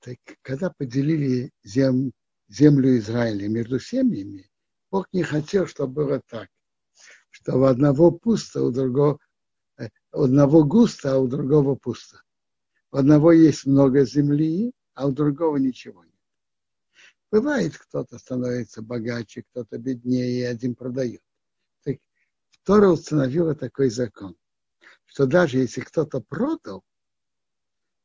Так, 0.00 0.18
когда 0.42 0.70
поделили 0.70 1.52
зем, 1.62 2.10
землю 2.48 2.98
Израиля 2.98 3.48
между 3.48 3.78
семьями, 3.78 4.50
Бог 4.90 5.06
не 5.12 5.22
хотел, 5.22 5.68
чтобы 5.68 5.94
было 5.94 6.22
так, 6.26 6.48
что 7.30 7.56
у 7.56 7.62
одного 7.64 8.10
пусто, 8.10 8.64
у 8.64 8.72
другого, 8.72 9.20
э, 9.76 9.90
у 10.10 10.22
одного 10.22 10.64
густо, 10.64 11.14
а 11.14 11.18
у 11.18 11.28
другого 11.28 11.76
пусто. 11.76 12.20
У 12.90 12.96
одного 12.96 13.30
есть 13.30 13.64
много 13.64 14.04
земли, 14.04 14.72
а 14.98 15.06
у 15.06 15.12
другого 15.12 15.58
ничего 15.58 16.02
нет. 16.02 16.14
Бывает, 17.30 17.78
кто-то 17.78 18.18
становится 18.18 18.82
богаче, 18.82 19.44
кто-то 19.44 19.78
беднее, 19.78 20.40
и 20.40 20.42
один 20.42 20.74
продает. 20.74 21.22
Так, 21.84 21.98
Тора 22.64 22.88
установила 22.88 23.54
такой 23.54 23.90
закон, 23.90 24.36
что 25.04 25.26
даже 25.26 25.58
если 25.58 25.82
кто-то 25.82 26.20
продал, 26.20 26.82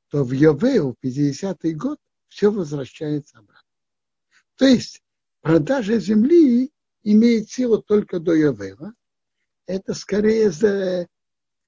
то 0.10 0.24
в 0.24 0.34
Йовеу, 0.34 0.96
50-й 1.04 1.74
год, 1.74 1.98
все 2.28 2.52
возвращается 2.52 3.40
обратно. 3.40 3.68
То 4.58 4.66
есть 4.66 5.02
продажа 5.42 5.98
земли 5.98 6.72
имеет 7.02 7.50
силу 7.50 7.82
только 7.82 8.20
до 8.20 8.36
Йовева. 8.36 8.94
Это 9.66 9.96
скорее 9.96 10.52
за, 10.52 11.08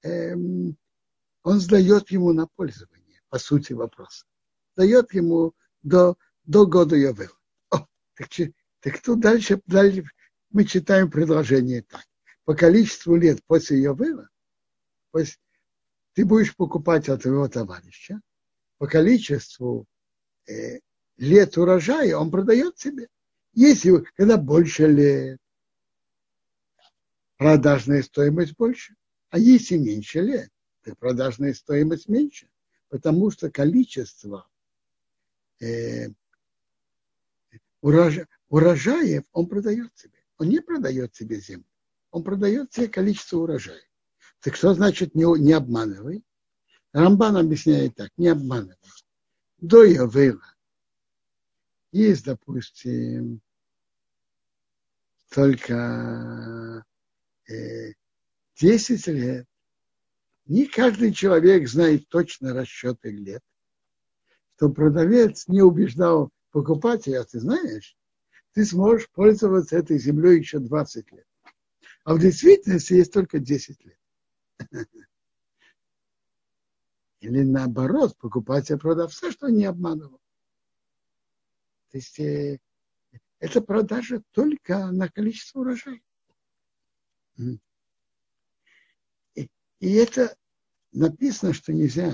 эм, 0.02 0.76
он 1.42 1.58
сдает 1.58 2.12
ему 2.12 2.32
на 2.32 2.46
пользование, 2.46 3.20
по 3.28 3.40
сути 3.40 3.72
вопроса. 3.72 4.24
Дает 4.76 5.12
ему 5.14 5.54
до, 5.82 6.16
до 6.44 6.66
года 6.66 6.96
Йовева. 6.96 7.32
Так, 7.70 8.28
так 8.80 9.02
тут 9.02 9.20
дальше, 9.20 9.60
дальше 9.66 10.04
мы 10.50 10.64
читаем 10.64 11.10
предложение 11.10 11.82
так. 11.82 12.04
По 12.44 12.54
количеству 12.54 13.16
лет 13.16 13.44
после 13.44 13.82
Йовела, 13.82 14.28
ты 16.12 16.24
будешь 16.24 16.54
покупать 16.56 17.08
от 17.08 17.22
твоего 17.22 17.48
товарища, 17.48 18.20
по 18.78 18.86
количеству 18.86 19.86
э, 20.48 20.78
лет 21.16 21.58
урожая 21.58 22.16
он 22.16 22.30
продает 22.30 22.78
себе. 22.78 23.08
Если 23.52 24.04
когда 24.16 24.36
больше 24.36 24.86
лет, 24.86 25.38
продажная 27.36 28.02
стоимость 28.02 28.54
больше. 28.56 28.94
А 29.30 29.38
если 29.38 29.76
меньше 29.76 30.20
лет, 30.20 30.50
то 30.82 30.94
продажная 30.94 31.54
стоимость 31.54 32.08
меньше. 32.08 32.48
Потому 32.88 33.30
что 33.30 33.50
количество 33.50 34.48
э, 35.60 36.08
урожа, 37.80 38.26
урожаев 38.48 39.24
он 39.32 39.46
продает 39.48 39.90
себе. 39.96 40.18
Он 40.38 40.48
не 40.48 40.60
продает 40.60 41.14
себе 41.14 41.40
землю. 41.40 41.66
Он 42.10 42.22
продает 42.22 42.72
себе 42.72 42.88
количество 42.88 43.38
урожая. 43.38 43.82
Так 44.40 44.56
что 44.56 44.74
значит 44.74 45.14
не, 45.14 45.24
не 45.40 45.52
обманывай? 45.52 46.22
Рамбан 46.92 47.36
объясняет 47.36 47.94
так, 47.94 48.10
не 48.16 48.28
обманывай. 48.28 48.76
До 49.58 49.84
Явела 49.84 50.56
есть, 51.92 52.24
допустим, 52.24 53.40
только 55.30 56.84
э, 57.48 57.92
10 58.56 59.06
лет. 59.08 59.46
Не 60.46 60.66
каждый 60.66 61.12
человек 61.12 61.68
знает 61.68 62.08
точно 62.08 62.54
расчеты 62.54 63.10
лет. 63.10 63.42
Что 64.56 64.70
продавец 64.70 65.48
не 65.48 65.60
убеждал 65.60 66.30
покупателя, 66.50 67.24
ты 67.24 67.40
знаешь, 67.40 67.94
ты 68.52 68.64
сможешь 68.64 69.10
пользоваться 69.10 69.76
этой 69.76 69.98
землей 69.98 70.38
еще 70.38 70.60
20 70.60 71.12
лет. 71.12 71.26
А 72.04 72.14
в 72.14 72.18
действительности 72.18 72.94
есть 72.94 73.12
только 73.12 73.38
10 73.38 73.84
лет. 73.84 73.98
Или 77.20 77.42
наоборот, 77.42 78.16
покупатель 78.16 78.78
продавца, 78.78 79.30
что 79.30 79.48
не 79.48 79.66
обманывал. 79.66 80.20
То 81.90 81.98
есть 81.98 82.18
э, 82.18 82.58
это 83.40 83.60
продажа 83.60 84.22
только 84.30 84.90
на 84.90 85.10
количество 85.10 85.60
урожая. 85.60 86.00
И, 89.34 89.50
и 89.80 89.92
это 89.92 90.34
написано, 90.92 91.52
что 91.52 91.74
нельзя 91.74 92.10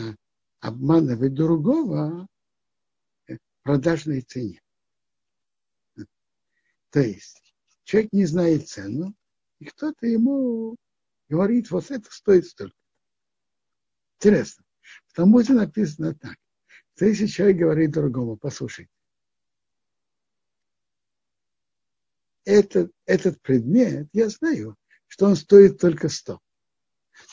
обманывать 0.58 1.34
другого 1.34 2.28
продажной 3.62 4.22
цене. 4.22 4.62
То 6.90 7.00
есть 7.00 7.54
человек 7.84 8.12
не 8.12 8.26
знает 8.26 8.68
цену, 8.68 9.14
и 9.58 9.64
кто-то 9.64 10.06
ему 10.06 10.76
говорит, 11.28 11.70
вот 11.70 11.90
это 11.90 12.10
стоит 12.12 12.46
столько. 12.46 12.76
Интересно. 14.16 14.64
В 15.06 15.14
Талмуде 15.14 15.54
написано 15.54 16.14
так. 16.14 16.36
Что 16.94 17.06
если 17.06 17.26
человек 17.26 17.56
говорит 17.56 17.92
другому, 17.92 18.36
послушай, 18.36 18.88
этот, 22.44 22.92
этот 23.06 23.40
предмет, 23.40 24.08
я 24.12 24.28
знаю, 24.28 24.76
что 25.06 25.26
он 25.26 25.36
стоит 25.36 25.80
только 25.80 26.08
100. 26.08 26.38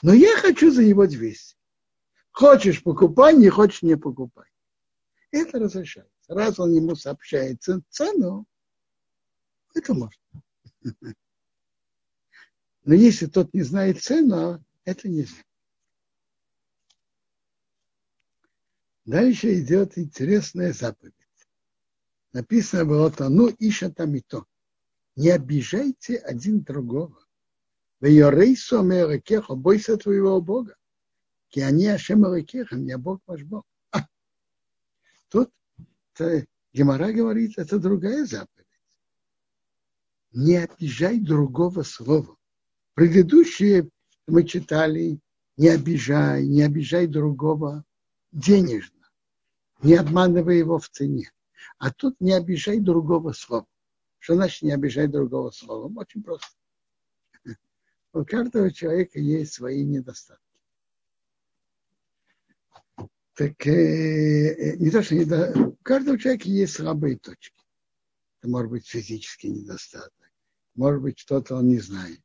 Но 0.04 0.14
я 0.14 0.38
хочу 0.38 0.72
за 0.72 0.84
него 0.84 1.08
200. 1.08 1.58
Хочешь 2.32 2.84
покупай, 2.84 3.36
не 3.36 3.50
хочешь 3.50 3.82
не 3.82 3.98
покупай. 3.98 4.48
Это 5.32 5.60
разрешается. 5.60 6.19
Раз 6.30 6.60
он 6.60 6.74
ему 6.74 6.96
сообщает 6.96 7.64
цену, 7.90 8.46
это 9.74 9.96
можно. 9.96 10.22
Но 12.86 12.94
если 12.94 13.26
тот 13.26 13.52
не 13.56 13.64
знает 13.64 14.04
цену, 14.04 14.64
это 14.86 15.10
нельзя. 15.10 15.44
Дальше 19.06 19.60
идет 19.60 19.98
интересная 19.98 20.72
заповедь. 20.72 21.16
Написано 22.32 22.86
было 22.86 23.10
то, 23.10 23.28
ну, 23.28 23.50
иша 23.58 23.90
там 23.90 24.14
и 24.14 24.22
то. 24.22 24.46
Не 25.16 25.32
обижайте 25.32 26.18
один 26.18 26.62
другого. 26.62 27.26
В 28.02 28.06
Йорейсу 28.06 28.82
Америкеха, 28.82 29.56
бойся 29.56 29.98
твоего 29.98 30.40
Бога. 30.42 30.76
Ки 31.48 31.62
они 31.62 31.88
Ашем 31.88 32.24
Америкеха, 32.24 32.76
я 32.76 33.00
Бог 33.00 33.20
ваш 33.26 33.44
Бог. 33.44 33.66
А, 33.90 34.08
тут 35.30 35.52
Гемора 36.74 37.12
говорит, 37.12 37.58
это 37.58 37.80
другая 37.80 38.26
заповедь. 38.26 38.68
Не 40.32 40.58
обижай 40.58 41.20
другого 41.20 41.84
слова. 41.84 42.38
Предыдущие 42.94 43.90
мы 44.28 44.44
читали, 44.44 45.20
не 45.58 45.70
обижай, 45.70 46.46
не 46.46 46.62
обижай 46.62 47.08
другого 47.08 47.84
денежно, 48.32 49.10
не 49.82 49.96
обманывай 49.96 50.58
его 50.58 50.78
в 50.78 50.90
цене. 50.90 51.32
А 51.78 51.92
тут 51.92 52.20
не 52.20 52.34
обижай 52.34 52.80
другого 52.80 53.32
слова. 53.32 53.66
Что 54.20 54.36
значит 54.36 54.62
не 54.64 54.72
обижай 54.72 55.08
другого 55.08 55.50
слова? 55.52 55.92
Очень 55.96 56.24
просто. 56.24 56.48
У 58.14 58.26
каждого 58.26 58.72
человека 58.72 59.20
есть 59.20 59.54
свои 59.54 59.84
недостатки 59.86 60.49
так 63.40 63.66
э, 63.68 64.76
не 64.80 64.92
то, 64.92 65.02
что 65.02 65.16
не 65.16 65.24
до... 65.24 65.54
у 65.58 65.78
каждого 65.78 66.20
человека 66.20 66.50
есть 66.50 66.74
слабые 66.74 67.18
точки. 67.18 67.56
Это 68.42 68.50
может 68.50 68.70
быть 68.70 68.86
физический 68.86 69.50
недостаток, 69.50 70.12
может 70.76 71.02
быть 71.02 71.18
что-то 71.18 71.56
он 71.56 71.70
не 71.70 71.80
знает. 71.80 72.20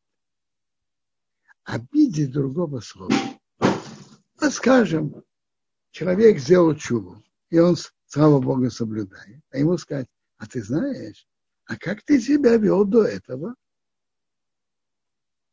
Обидеть 1.63 2.33
другого 2.33 2.81
слова. 2.81 3.15
Ну, 3.61 4.51
скажем, 4.51 5.23
человек 5.93 6.41
сделал 6.41 6.75
чубу, 6.75 7.23
и 7.49 7.61
он, 7.61 7.77
слава 8.07 8.41
Богу, 8.41 8.69
соблюдает. 8.69 9.41
А 9.51 9.59
ему 9.59 9.79
сказать, 9.79 10.09
а 10.39 10.49
ты 10.49 10.65
знаешь, 10.65 11.29
а 11.67 11.77
как 11.77 12.03
ты 12.03 12.21
себя 12.21 12.57
вел 12.57 12.85
до 12.85 13.05
этого? 13.05 13.55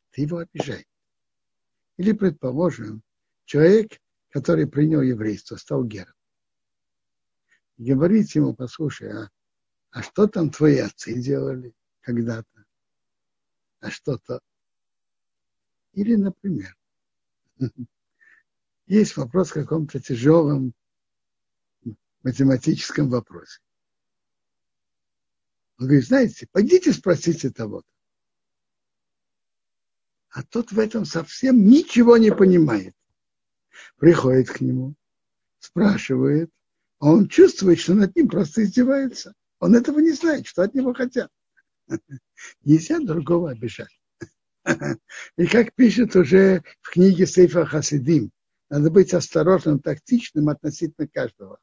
Ты 0.09 0.23
его 0.23 0.39
обижаешь. 0.39 0.87
Или, 1.97 2.13
предположим, 2.13 3.03
человек 3.45 4.00
который 4.31 4.65
принял 4.65 5.01
еврейство, 5.01 5.57
стал 5.57 5.83
гером. 5.83 6.15
говорит 7.77 8.31
ему, 8.31 8.55
послушай, 8.55 9.11
а, 9.11 9.29
а 9.91 10.01
что 10.01 10.27
там 10.27 10.49
твои 10.49 10.77
отцы 10.77 11.21
делали 11.21 11.73
когда-то? 12.01 12.65
А 13.81 13.89
что-то? 13.91 14.39
Или, 15.93 16.15
например, 16.15 16.75
есть 18.87 19.17
вопрос 19.17 19.49
в 19.49 19.55
каком-то 19.55 19.99
тяжелом 19.99 20.73
математическом 22.23 23.09
вопросе. 23.09 23.59
Он 25.77 25.87
говорит, 25.87 26.05
знаете, 26.07 26.47
пойдите 26.51 26.93
спросите 26.93 27.49
того-то. 27.49 27.87
А 30.29 30.43
тот 30.43 30.71
в 30.71 30.79
этом 30.79 31.03
совсем 31.03 31.65
ничего 31.65 32.15
не 32.15 32.31
понимает 32.31 32.95
приходит 33.97 34.49
к 34.49 34.61
нему, 34.61 34.95
спрашивает, 35.59 36.49
а 36.99 37.11
он 37.11 37.27
чувствует, 37.27 37.79
что 37.79 37.93
над 37.93 38.15
ним 38.15 38.27
просто 38.27 38.63
издевается. 38.63 39.33
Он 39.59 39.75
этого 39.75 39.99
не 39.99 40.11
знает, 40.11 40.47
что 40.47 40.63
от 40.63 40.73
него 40.73 40.93
хотят. 40.93 41.29
Нельзя 42.63 42.99
другого 42.99 43.51
обижать. 43.51 43.99
И 45.37 45.45
как 45.47 45.73
пишет 45.73 46.15
уже 46.15 46.63
в 46.81 46.91
книге 46.91 47.25
Сейфа 47.25 47.65
Хасидим, 47.65 48.31
надо 48.69 48.89
быть 48.89 49.13
осторожным, 49.13 49.79
тактичным 49.79 50.49
относительно 50.49 51.07
каждого. 51.07 51.59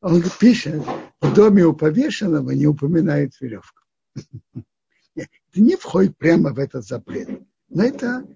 Он 0.00 0.22
пишет, 0.38 0.82
в 1.20 1.34
доме 1.34 1.64
у 1.64 1.74
повешенного 1.74 2.50
не 2.50 2.66
упоминает 2.66 3.38
веревку. 3.40 3.82
Это 5.14 5.60
не 5.60 5.76
входит 5.76 6.16
прямо 6.16 6.52
в 6.52 6.58
этот 6.58 6.84
запрет. 6.86 7.28
Но 7.68 7.84
это 7.84 8.26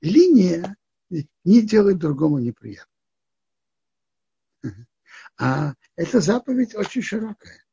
линия, 0.00 0.76
не 1.10 1.62
делать 1.62 1.98
другому 1.98 2.38
неприятно. 2.38 2.90
А 5.36 5.74
эта 5.96 6.20
заповедь 6.20 6.74
очень 6.74 7.02
широкая. 7.02 7.64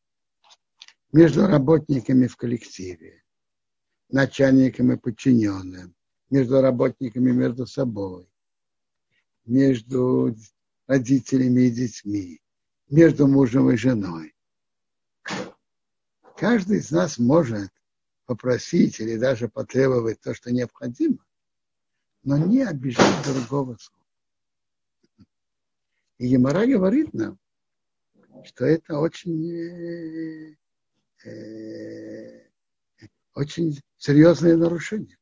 между 1.12 1.46
работниками 1.48 2.28
в 2.28 2.38
коллективе, 2.38 3.24
начальником 4.10 4.92
и 4.92 4.98
подчиненным, 4.98 5.96
между 6.30 6.62
работниками 6.62 7.32
между 7.32 7.68
собой, 7.68 8.30
между 9.46 10.36
родителями 10.88 11.62
и 11.62 11.72
детьми, 11.72 12.42
между 12.90 13.28
мужем 13.28 13.70
и 13.72 13.78
женой. 13.78 14.34
Каждый 16.38 16.80
из 16.80 16.92
нас 16.92 17.18
может 17.18 17.70
попросить 18.26 19.00
или 19.00 19.18
даже 19.18 19.50
потребовать 19.50 20.22
то, 20.22 20.34
что 20.34 20.52
необходимо, 20.52 21.20
но 22.24 22.38
не 22.38 22.64
обижать 22.64 23.24
другого 23.26 23.78
слова. 23.78 24.06
И 26.18 26.28
Емара 26.28 26.66
говорит 26.68 27.14
нам, 27.14 27.40
что 28.46 28.66
это 28.66 29.00
очень, 29.00 29.52
э, 29.52 30.56
э, 31.26 32.48
очень 33.34 33.80
серьезное 33.98 34.56
нарушение. 34.56 35.18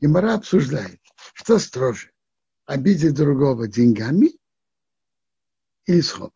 Емара 0.00 0.34
обсуждает, 0.34 1.00
что 1.34 1.58
строже, 1.58 2.10
обидеть 2.66 3.14
другого 3.14 3.68
деньгами 3.68 4.30
или 5.86 6.00
словом. 6.00 6.34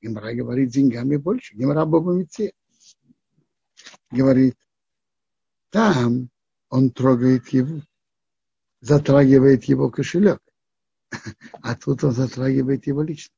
Гемора 0.00 0.32
говорит 0.34 0.70
деньгами 0.70 1.16
больше. 1.16 1.54
Гемора 1.54 1.84
Бобамите 1.84 2.52
говорит, 4.10 4.56
там 5.70 6.30
он 6.70 6.90
трогает 6.90 7.48
его, 7.48 7.82
затрагивает 8.80 9.64
его 9.64 9.90
кошелек, 9.90 10.40
а 11.62 11.76
тут 11.76 12.04
он 12.04 12.12
затрагивает 12.12 12.86
его 12.86 13.02
лично. 13.02 13.34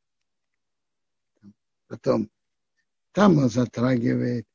Потом 1.89 2.31
там 3.13 3.39
он 3.39 3.51
затрагивает 3.51 4.47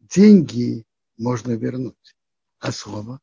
деньги 0.00 0.84
можно 1.16 1.52
вернуть, 1.52 2.16
а 2.58 2.72
слово, 2.72 3.20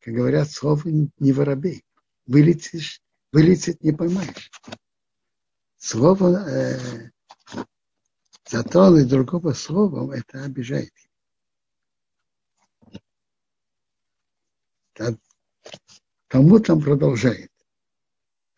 как 0.00 0.14
говорят, 0.14 0.50
слово 0.50 0.82
не 1.18 1.32
воробей. 1.32 1.84
Вылетишь 2.26 3.02
вылетит, 3.32 3.82
не 3.82 3.92
поймаешь. 3.92 4.50
Слово, 5.78 6.48
э, 6.48 7.10
затронуть 8.52 9.08
другого 9.08 9.52
словом, 9.52 10.10
это 10.10 10.44
обижает. 10.44 10.92
Тому 16.28 16.60
там 16.60 16.80
продолжает. 16.80 17.50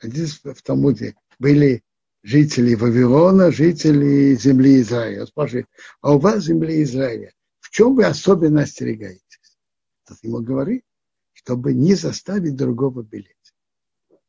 Здесь 0.03 0.41
в 0.45 0.63
Талмуде 0.63 1.17
были 1.39 1.83
жители 2.23 2.75
Вавилона, 2.75 3.53
жители 3.53 4.35
земли 4.35 4.81
Израиля. 4.81 5.27
спрашивает, 5.27 5.67
а 6.01 6.15
у 6.15 6.19
вас 6.19 6.45
земли 6.45 6.83
Израиля, 6.83 7.33
в 7.61 7.71
чем 7.71 7.95
вы 7.95 8.05
особенно 8.05 8.63
остерегаетесь? 8.63 9.59
Тот 10.05 10.19
ему 10.23 10.41
говорит, 10.43 10.85
чтобы 11.33 11.73
не 11.73 11.95
заставить 11.95 12.57
другого 12.57 13.03
белеть 13.03 13.55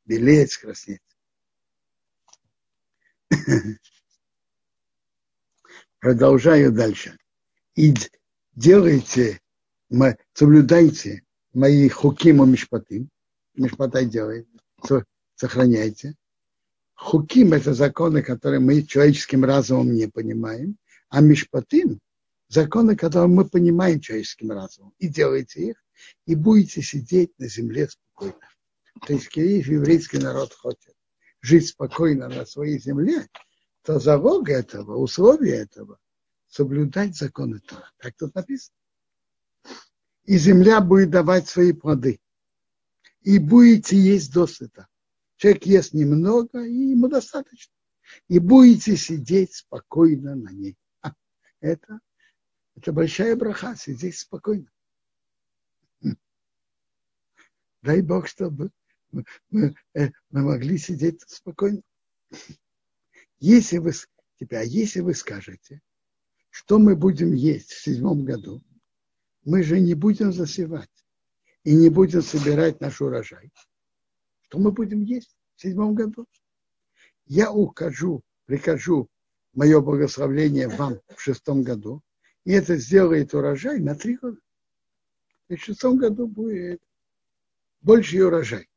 белеть, 0.06 0.56
краснеть. 0.58 1.02
Продолжаю 6.00 6.72
дальше. 6.72 7.18
И 7.76 7.94
делайте, 8.54 9.40
соблюдайте 10.34 11.24
мои 11.54 11.90
хуким 11.90 12.44
и 12.44 12.48
мишпатим. 12.48 13.10
Мишпатай 13.56 14.06
делает, 14.06 14.48
сохраняйте. 15.36 16.16
Хуким– 16.96 17.54
это 17.54 17.74
законы, 17.74 18.22
которые 18.22 18.60
мы 18.60 18.82
человеческим 18.84 19.44
разумом 19.44 19.94
не 19.94 20.08
понимаем, 20.08 20.78
а 21.10 21.22
мишпатим– 21.22 22.00
законы, 22.48 22.96
которые 22.96 23.30
мы 23.30 23.46
понимаем 23.46 24.00
человеческим 24.00 24.52
разумом. 24.52 24.94
И 25.00 25.08
делайте 25.08 25.72
их, 25.72 25.84
и 26.26 26.36
будете 26.36 26.82
сидеть 26.82 27.38
на 27.38 27.48
земле 27.48 27.90
спокойно. 27.90 28.40
То 29.06 29.14
есть, 29.14 29.30
еврейский 29.36 30.20
народ 30.20 30.54
хочет 30.54 30.96
жить 31.42 31.68
спокойно 31.68 32.30
на 32.30 32.46
своей 32.46 32.80
земле, 32.80 33.28
то 33.86 34.00
залог 34.00 34.50
этого, 34.50 34.96
условие 34.98 35.58
этого, 35.58 36.00
соблюдать 36.48 37.16
законы 37.16 37.60
Тора. 37.60 37.92
Так 38.00 38.16
тут 38.18 38.34
написано. 38.34 38.76
И 40.24 40.40
земля 40.40 40.82
будет 40.82 41.12
давать 41.12 41.48
свои 41.48 41.72
плоды. 41.72 42.20
И 43.22 43.38
будете 43.38 43.96
есть 43.96 44.34
досыта. 44.34 44.88
Человек 45.38 45.68
ест 45.68 45.94
немного, 45.94 46.66
и 46.66 46.74
ему 46.74 47.08
достаточно. 47.10 47.74
И 48.28 48.40
будете 48.40 48.98
сидеть 48.98 49.54
спокойно 49.54 50.36
на 50.36 50.50
ней. 50.50 50.76
А, 51.02 51.14
это, 51.60 52.00
это 52.76 52.92
большая 52.92 53.36
браха, 53.36 53.76
сидеть 53.76 54.18
спокойно. 54.18 54.72
Дай 57.84 58.02
Бог, 58.02 58.28
чтобы 58.28 58.72
мы, 59.52 59.76
э, 59.94 60.10
мы 60.32 60.42
могли 60.42 60.80
сидеть 60.80 61.22
спокойно. 61.28 61.84
Если 63.48 63.78
вы, 63.78 63.92
теперь, 64.40 64.58
а 64.58 64.64
если 64.64 65.02
вы 65.02 65.14
скажете, 65.14 65.80
что 66.50 66.80
мы 66.80 66.96
будем 66.96 67.32
есть 67.32 67.74
в 67.74 67.80
седьмом 67.80 68.26
году, 68.26 68.64
мы 69.44 69.62
же 69.62 69.80
не 69.80 69.94
будем 69.94 70.34
засевать 70.34 70.90
и 71.64 71.76
не 71.76 71.90
будем 71.90 72.24
собирать 72.24 72.82
наш 72.82 73.02
урожай. 73.02 73.52
Что 74.42 74.58
мы 74.58 74.72
будем 74.72 75.04
есть 75.04 75.38
в 75.58 75.62
седьмом 75.62 75.94
году? 75.94 76.26
Я 77.28 77.52
ухожу, 77.52 78.24
прикажу 78.46 79.12
мое 79.54 79.80
благословление 79.80 80.68
вам 80.68 81.00
в 81.16 81.22
шестом 81.22 81.62
году, 81.62 82.02
и 82.46 82.52
это 82.52 82.78
сделает 82.78 83.36
урожай 83.36 83.80
на 83.80 83.94
три 83.94 84.16
года. 84.16 84.40
И 85.50 85.56
в 85.56 85.64
шестом 85.64 86.00
году 86.00 86.26
будет 86.26 86.82
больший 87.82 88.26
урожай 88.26 88.68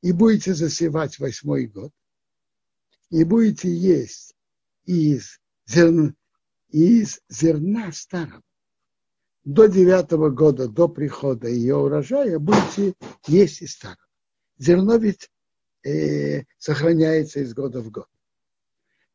и 0.00 0.12
будете 0.12 0.54
засевать 0.54 1.18
восьмой 1.18 1.66
год, 1.66 1.90
и 3.10 3.24
будете 3.24 3.68
есть 3.68 4.34
из 4.84 5.40
зерна, 5.66 6.14
из 6.68 7.20
зерна 7.28 7.92
старого. 7.92 8.42
До 9.44 9.66
девятого 9.66 10.30
года, 10.30 10.68
до 10.68 10.88
прихода 10.88 11.48
ее 11.48 11.76
урожая, 11.76 12.38
будете 12.38 12.94
есть 13.26 13.62
из 13.62 13.72
старого. 13.72 14.06
Зерно 14.58 14.96
ведь 14.96 15.30
э, 15.82 16.42
сохраняется 16.58 17.40
из 17.40 17.54
года 17.54 17.80
в 17.80 17.90
год. 17.90 18.06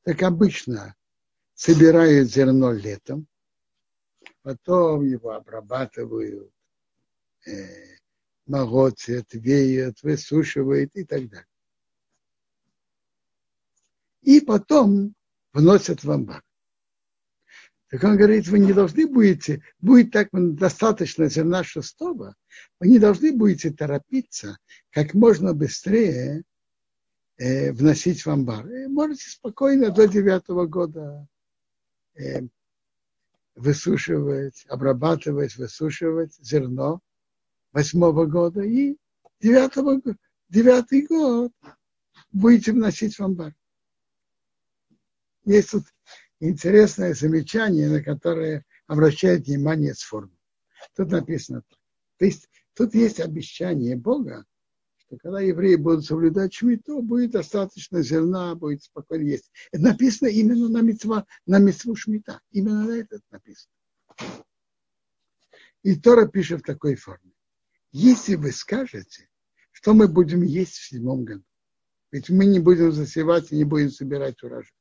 Так 0.03 0.23
обычно 0.23 0.95
собирают 1.53 2.29
зерно 2.29 2.73
летом, 2.73 3.27
потом 4.41 5.05
его 5.05 5.31
обрабатывают, 5.31 6.51
э, 7.45 7.97
молотят, 8.45 9.27
веют, 9.33 10.01
высушивают 10.01 10.95
и 10.95 11.05
так 11.05 11.29
далее. 11.29 11.47
И 14.25 14.41
потом 14.41 15.13
вносят 15.53 16.03
в 16.03 16.09
амбар. 16.11 16.43
Так 17.89 18.03
он 18.03 18.17
говорит, 18.17 18.47
вы 18.47 18.57
не 18.57 18.73
должны 18.73 19.07
будете, 19.07 19.61
будет 19.79 20.11
так 20.11 20.29
достаточно 20.31 21.29
зерна 21.29 21.63
шестого, 21.63 22.35
вы 22.79 22.87
не 22.87 22.97
должны 22.97 23.31
будете 23.31 23.71
торопиться 23.71 24.57
как 24.89 25.13
можно 25.13 25.53
быстрее 25.53 26.43
э, 27.37 27.71
вносить 27.71 28.25
в 28.25 28.27
амбар. 28.27 28.67
И 28.67 28.87
можете 28.87 29.29
спокойно 29.29 29.91
до 29.91 30.07
девятого 30.07 30.65
года 30.65 31.27
э, 32.15 32.41
высушивать, 33.53 34.65
обрабатывать, 34.67 35.55
высушивать 35.55 36.35
зерно 36.41 36.99
восьмого 37.71 38.25
года 38.25 38.61
и 38.61 38.97
девятого, 39.39 40.01
девятый 40.49 41.05
год 41.05 41.51
будете 42.31 42.71
вносить 42.71 43.15
в 43.17 43.23
амбар. 43.23 43.53
Есть 45.45 45.71
тут 45.71 45.85
интересное 46.39 47.13
замечание, 47.13 47.87
на 47.87 48.03
которое 48.03 48.65
обращает 48.87 49.47
внимание 49.47 49.93
с 49.93 50.01
формы. 50.01 50.35
Тут 50.95 51.11
написано 51.11 51.61
так. 51.61 51.79
То 52.17 52.25
есть 52.25 52.49
тут 52.73 52.95
есть 52.95 53.19
обещание 53.19 53.95
Бога, 53.95 54.45
что 54.97 55.17
когда 55.17 55.39
евреи 55.39 55.75
будут 55.75 56.05
соблюдать 56.05 56.53
шмиту, 56.53 57.01
будет 57.01 57.31
достаточно 57.31 58.01
зерна, 58.01 58.55
будет 58.55 58.83
спокойно 58.83 59.23
есть. 59.23 59.51
Это 59.71 59.83
написано 59.83 60.29
именно 60.29 60.67
на 60.67 60.81
митцва, 60.81 61.25
на 61.45 61.59
митцву 61.59 61.95
шмита. 61.95 62.41
Именно 62.51 62.85
на 62.85 62.97
это 62.97 63.19
написано. 63.29 63.71
И 65.83 65.95
Тора 65.95 66.27
пишет 66.27 66.61
в 66.61 66.65
такой 66.65 66.95
форме. 66.95 67.31
Если 67.91 68.35
вы 68.35 68.51
скажете, 68.51 69.29
что 69.71 69.93
мы 69.93 70.07
будем 70.07 70.41
есть 70.41 70.77
в 70.77 70.87
седьмом 70.87 71.23
году, 71.23 71.43
ведь 72.11 72.29
мы 72.29 72.45
не 72.45 72.59
будем 72.59 72.91
засевать 72.91 73.51
и 73.51 73.57
не 73.57 73.65
будем 73.65 73.91
собирать 73.91 74.41
урожай. 74.41 74.71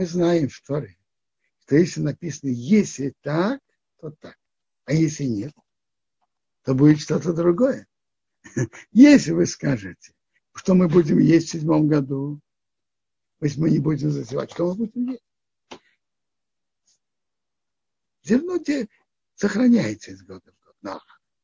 Мы 0.00 0.06
знаем 0.06 0.48
в 0.48 0.58
Торе, 0.62 0.96
что 1.58 1.76
если 1.76 2.00
написано 2.00 2.48
«если 2.48 3.12
так», 3.20 3.60
то 3.98 4.10
так. 4.10 4.34
А 4.86 4.94
если 4.94 5.24
нет, 5.24 5.52
то 6.62 6.72
будет 6.72 7.00
что-то 7.00 7.34
другое. 7.34 7.86
Если 8.92 9.32
вы 9.32 9.44
скажете, 9.44 10.14
что 10.54 10.74
мы 10.74 10.88
будем 10.88 11.18
есть 11.18 11.48
в 11.48 11.50
седьмом 11.50 11.86
году, 11.86 12.40
если 13.42 13.60
мы 13.60 13.68
не 13.68 13.78
будем 13.78 14.10
засевать, 14.10 14.50
что 14.52 14.68
мы 14.68 14.86
будем 14.86 15.10
есть? 15.10 15.22
Зерно 18.22 18.58
сохраняется 19.34 20.12
из 20.12 20.22
года 20.22 20.50
в 20.50 20.64
год. 20.64 20.76
Но 20.80 21.00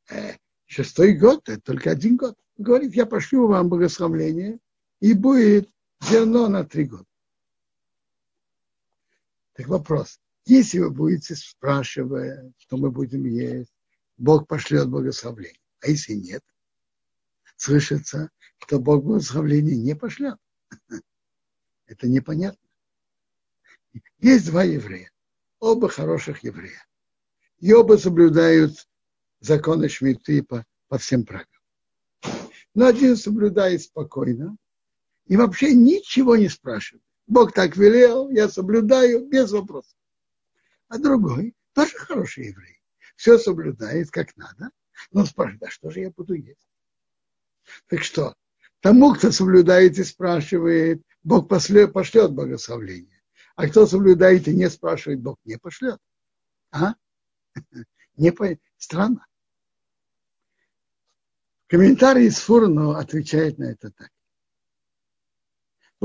э, 0.08 0.38
шестой 0.64 1.12
год– 1.12 1.46
это 1.50 1.60
только 1.60 1.90
один 1.90 2.16
год. 2.16 2.34
Говорит, 2.56 2.94
я 2.94 3.04
пошлю 3.04 3.48
вам 3.48 3.68
благословление, 3.68 4.60
и 5.00 5.12
будет 5.12 5.68
зерно 6.00 6.48
на 6.48 6.64
три 6.64 6.86
года. 6.86 7.04
Так 9.56 9.68
вопрос. 9.68 10.20
Если 10.44 10.78
вы 10.78 10.90
будете 10.90 11.34
спрашивать, 11.34 12.52
что 12.58 12.76
мы 12.76 12.90
будем 12.90 13.24
есть, 13.24 13.72
Бог 14.18 14.46
пошлет 14.46 14.88
благословление. 14.88 15.60
А 15.80 15.88
если 15.88 16.12
нет, 16.12 16.42
слышится, 17.56 18.30
что 18.58 18.78
Бог 18.78 19.02
благословление 19.02 19.76
не 19.76 19.96
пошлет. 19.96 20.36
Это 21.86 22.06
непонятно. 22.06 22.60
Есть 24.18 24.46
два 24.46 24.62
еврея, 24.62 25.10
оба 25.58 25.88
хороших 25.88 26.44
еврея. 26.44 26.84
И 27.58 27.72
оба 27.72 27.96
соблюдают 27.96 28.86
законы 29.40 29.88
Шмиты 29.88 30.42
по, 30.42 30.66
по 30.88 30.98
всем 30.98 31.24
правилам. 31.24 31.48
Но 32.74 32.86
один 32.86 33.16
соблюдает 33.16 33.82
спокойно 33.82 34.58
и 35.26 35.36
вообще 35.36 35.72
ничего 35.72 36.36
не 36.36 36.50
спрашивает. 36.50 37.05
Бог 37.26 37.52
так 37.52 37.76
велел, 37.76 38.30
я 38.30 38.48
соблюдаю 38.48 39.26
без 39.26 39.50
вопросов. 39.50 39.96
А 40.88 40.98
другой 40.98 41.54
тоже 41.72 41.96
хороший 41.96 42.48
еврей. 42.48 42.80
Все 43.16 43.38
соблюдает 43.38 44.10
как 44.10 44.36
надо, 44.36 44.70
но 45.10 45.24
спрашивает, 45.24 45.62
а 45.64 45.70
что 45.70 45.90
же 45.90 46.00
я 46.00 46.10
буду 46.10 46.34
есть? 46.34 46.68
Так 47.88 48.02
что, 48.02 48.34
тому, 48.80 49.14
кто 49.14 49.32
соблюдает 49.32 49.98
и 49.98 50.04
спрашивает, 50.04 51.02
Бог 51.24 51.48
пошлет, 51.48 51.92
благословление. 52.32 53.22
А 53.56 53.68
кто 53.68 53.86
соблюдает 53.86 54.46
и 54.48 54.54
не 54.54 54.70
спрашивает, 54.70 55.20
Бог 55.20 55.38
не 55.44 55.56
пошлет. 55.56 55.98
А? 56.70 56.94
Не 58.16 58.30
по... 58.32 58.56
Странно. 58.78 59.26
Комментарий 61.66 62.26
из 62.26 62.38
Фурно 62.38 62.98
отвечает 62.98 63.58
на 63.58 63.64
это 63.64 63.90
так. 63.90 64.10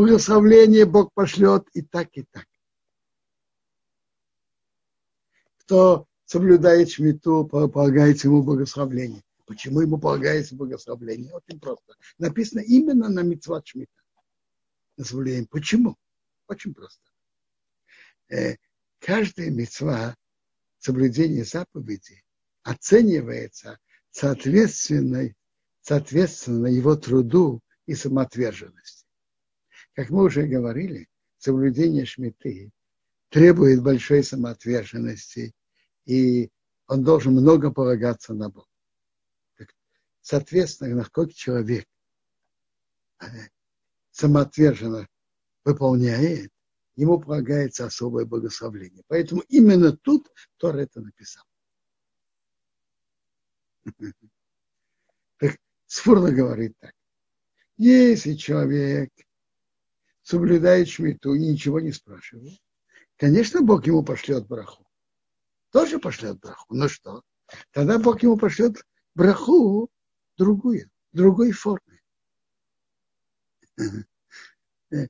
Благословление 0.01 0.87
Бог 0.87 1.13
пошлет 1.13 1.67
и 1.73 1.83
так, 1.83 2.09
и 2.13 2.23
так. 2.23 2.47
Кто 5.57 6.07
соблюдает 6.25 6.89
шмиту, 6.89 7.45
полагается 7.45 8.27
ему 8.27 8.41
благословление. 8.41 9.21
Почему 9.45 9.81
ему 9.81 9.99
полагается 9.99 10.55
благословление? 10.55 11.31
Очень 11.31 11.59
просто. 11.59 11.93
Написано 12.17 12.61
именно 12.61 13.09
на 13.09 13.19
митцват 13.19 13.67
шмита. 13.67 13.91
Назволение. 14.97 15.45
Почему? 15.47 15.95
Очень 16.47 16.73
просто. 16.73 17.03
Э, 18.29 18.55
каждая 18.97 19.51
митцва, 19.51 20.15
соблюдение 20.79 21.43
заповеди, 21.43 22.23
оценивается 22.63 23.77
соответственно, 24.09 25.31
соответственно 25.81 26.65
его 26.65 26.95
труду 26.95 27.61
и 27.85 27.93
самоотверженности. 27.93 29.00
Как 29.93 30.09
мы 30.09 30.23
уже 30.23 30.47
говорили, 30.47 31.07
соблюдение 31.37 32.05
шмиты 32.05 32.71
требует 33.29 33.83
большой 33.83 34.23
самоотверженности, 34.23 35.53
и 36.05 36.49
он 36.87 37.03
должен 37.03 37.33
много 37.33 37.71
полагаться 37.71 38.33
на 38.33 38.49
Бога 38.49 38.67
соответственно, 40.21 40.95
насколько 40.95 41.33
человек 41.33 41.85
э, 43.19 43.25
самоотверженно 44.11 45.07
выполняет, 45.65 46.51
ему 46.95 47.19
полагается 47.19 47.85
особое 47.85 48.25
благословление. 48.25 49.03
Поэтому 49.07 49.41
именно 49.49 49.95
тут 49.95 50.31
Тор 50.57 50.77
это 50.77 51.01
написал. 51.01 51.43
Так 55.37 55.57
Сфурна 55.87 56.29
говорит 56.29 56.77
так. 56.79 56.93
Если 57.77 58.35
человек 58.35 59.11
соблюдает 60.31 60.87
шмиту 60.87 61.33
и 61.33 61.39
ничего 61.39 61.81
не 61.81 61.91
спрашивает, 61.91 62.57
конечно, 63.17 63.61
Бог 63.61 63.85
ему 63.85 64.01
пошлет 64.01 64.47
браху. 64.47 64.87
Тоже 65.71 65.99
пошлет 65.99 66.39
браху. 66.39 66.73
Ну 66.73 66.87
что? 66.87 67.21
Тогда 67.71 67.99
Бог 67.99 68.23
ему 68.23 68.37
пошлет 68.37 68.81
браху 69.13 69.89
другую, 70.37 70.89
другой 71.11 71.51
форме. 71.51 72.01
Э, 73.77 75.07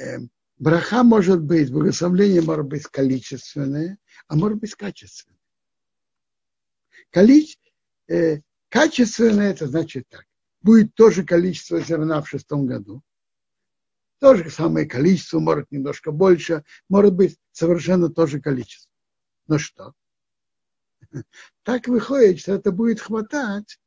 э, 0.00 0.18
браха 0.58 1.04
может 1.04 1.42
быть, 1.42 1.70
благословление 1.70 2.42
может 2.42 2.66
быть 2.66 2.86
количественное, 2.88 3.98
а 4.26 4.34
может 4.34 4.58
быть 4.58 4.74
качественное. 4.74 5.38
Количе, 7.10 7.58
э, 8.08 8.40
качественное 8.68 9.52
это 9.52 9.68
значит 9.68 10.08
так. 10.08 10.24
Будет 10.60 10.92
тоже 10.94 11.24
количество 11.24 11.80
зерна 11.80 12.20
в 12.20 12.28
шестом 12.28 12.66
году. 12.66 13.04
То 14.18 14.34
же 14.34 14.50
самое 14.50 14.86
количество, 14.86 15.38
может 15.40 15.70
немножко 15.70 16.10
больше, 16.10 16.64
может 16.88 17.14
быть 17.14 17.38
совершенно 17.52 18.08
то 18.08 18.26
же 18.26 18.40
количество. 18.40 18.90
Но 19.46 19.58
что? 19.58 19.92
Так 21.62 21.88
выходит, 21.88 22.40
что 22.40 22.54
это 22.54 22.72
будет 22.72 23.00
хватать 23.00 23.78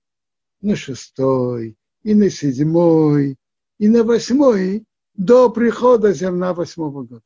на 0.61 0.75
шестой, 0.75 1.77
и 2.03 2.13
на 2.13 2.29
седьмой, 2.29 3.37
и 3.77 3.87
на 3.87 4.03
восьмой 4.03 4.85
до 5.13 5.49
прихода 5.49 6.13
зерна 6.13 6.53
восьмого 6.53 7.03
года. 7.03 7.21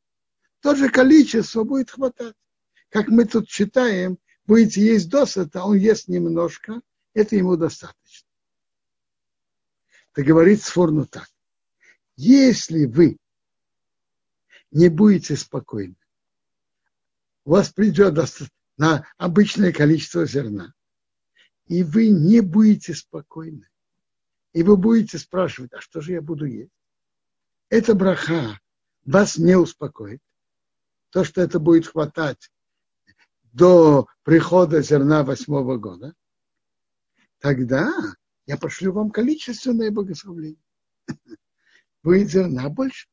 То 0.62 0.76
же 0.76 0.90
количество 0.90 1.64
будет 1.64 1.92
хватать. 1.92 2.36
Как 2.90 3.08
мы 3.10 3.26
тут 3.26 3.48
читаем, 3.48 4.18
будете 4.46 4.82
есть 4.82 5.10
досыта, 5.10 5.64
он 5.64 5.78
ест 5.78 6.08
немножко, 6.08 6.82
это 7.14 7.36
ему 7.36 7.58
достаточно. 7.58 8.28
Это 10.14 10.24
говорит 10.24 10.62
Сфорну 10.62 11.06
так. 11.06 11.28
Если 12.16 12.86
вы 12.86 13.18
не 14.72 14.90
будете 14.90 15.36
спокойны, 15.36 15.96
у 17.46 17.52
вас 17.52 17.70
придет 17.70 18.16
на 18.78 19.06
обычное 19.18 19.72
количество 19.72 20.26
зерна, 20.26 20.74
и 21.68 21.84
вы 21.84 22.10
не 22.10 22.42
будете 22.42 22.94
спокойны. 22.94 23.68
И 24.54 24.62
вы 24.62 24.78
будете 24.78 25.18
спрашивать, 25.18 25.74
а 25.74 25.82
что 25.82 26.02
же 26.02 26.14
я 26.14 26.22
буду 26.22 26.46
есть? 26.46 26.72
Эта 27.70 27.96
браха 27.96 28.60
вас 29.04 29.38
не 29.38 29.56
успокоит. 29.56 30.22
То, 31.10 31.24
что 31.24 31.42
это 31.42 31.60
будет 31.60 31.88
хватать 31.88 32.52
до 33.52 34.08
прихода 34.24 34.82
зерна 34.82 35.24
восьмого 35.24 35.78
года, 35.78 36.14
тогда 37.40 37.92
я 38.46 38.58
пошлю 38.58 38.94
вам 38.94 39.10
количественное 39.10 39.92
благословление. 39.92 40.62
Будет 42.04 42.30
зерна 42.30 42.70
больше. 42.70 43.08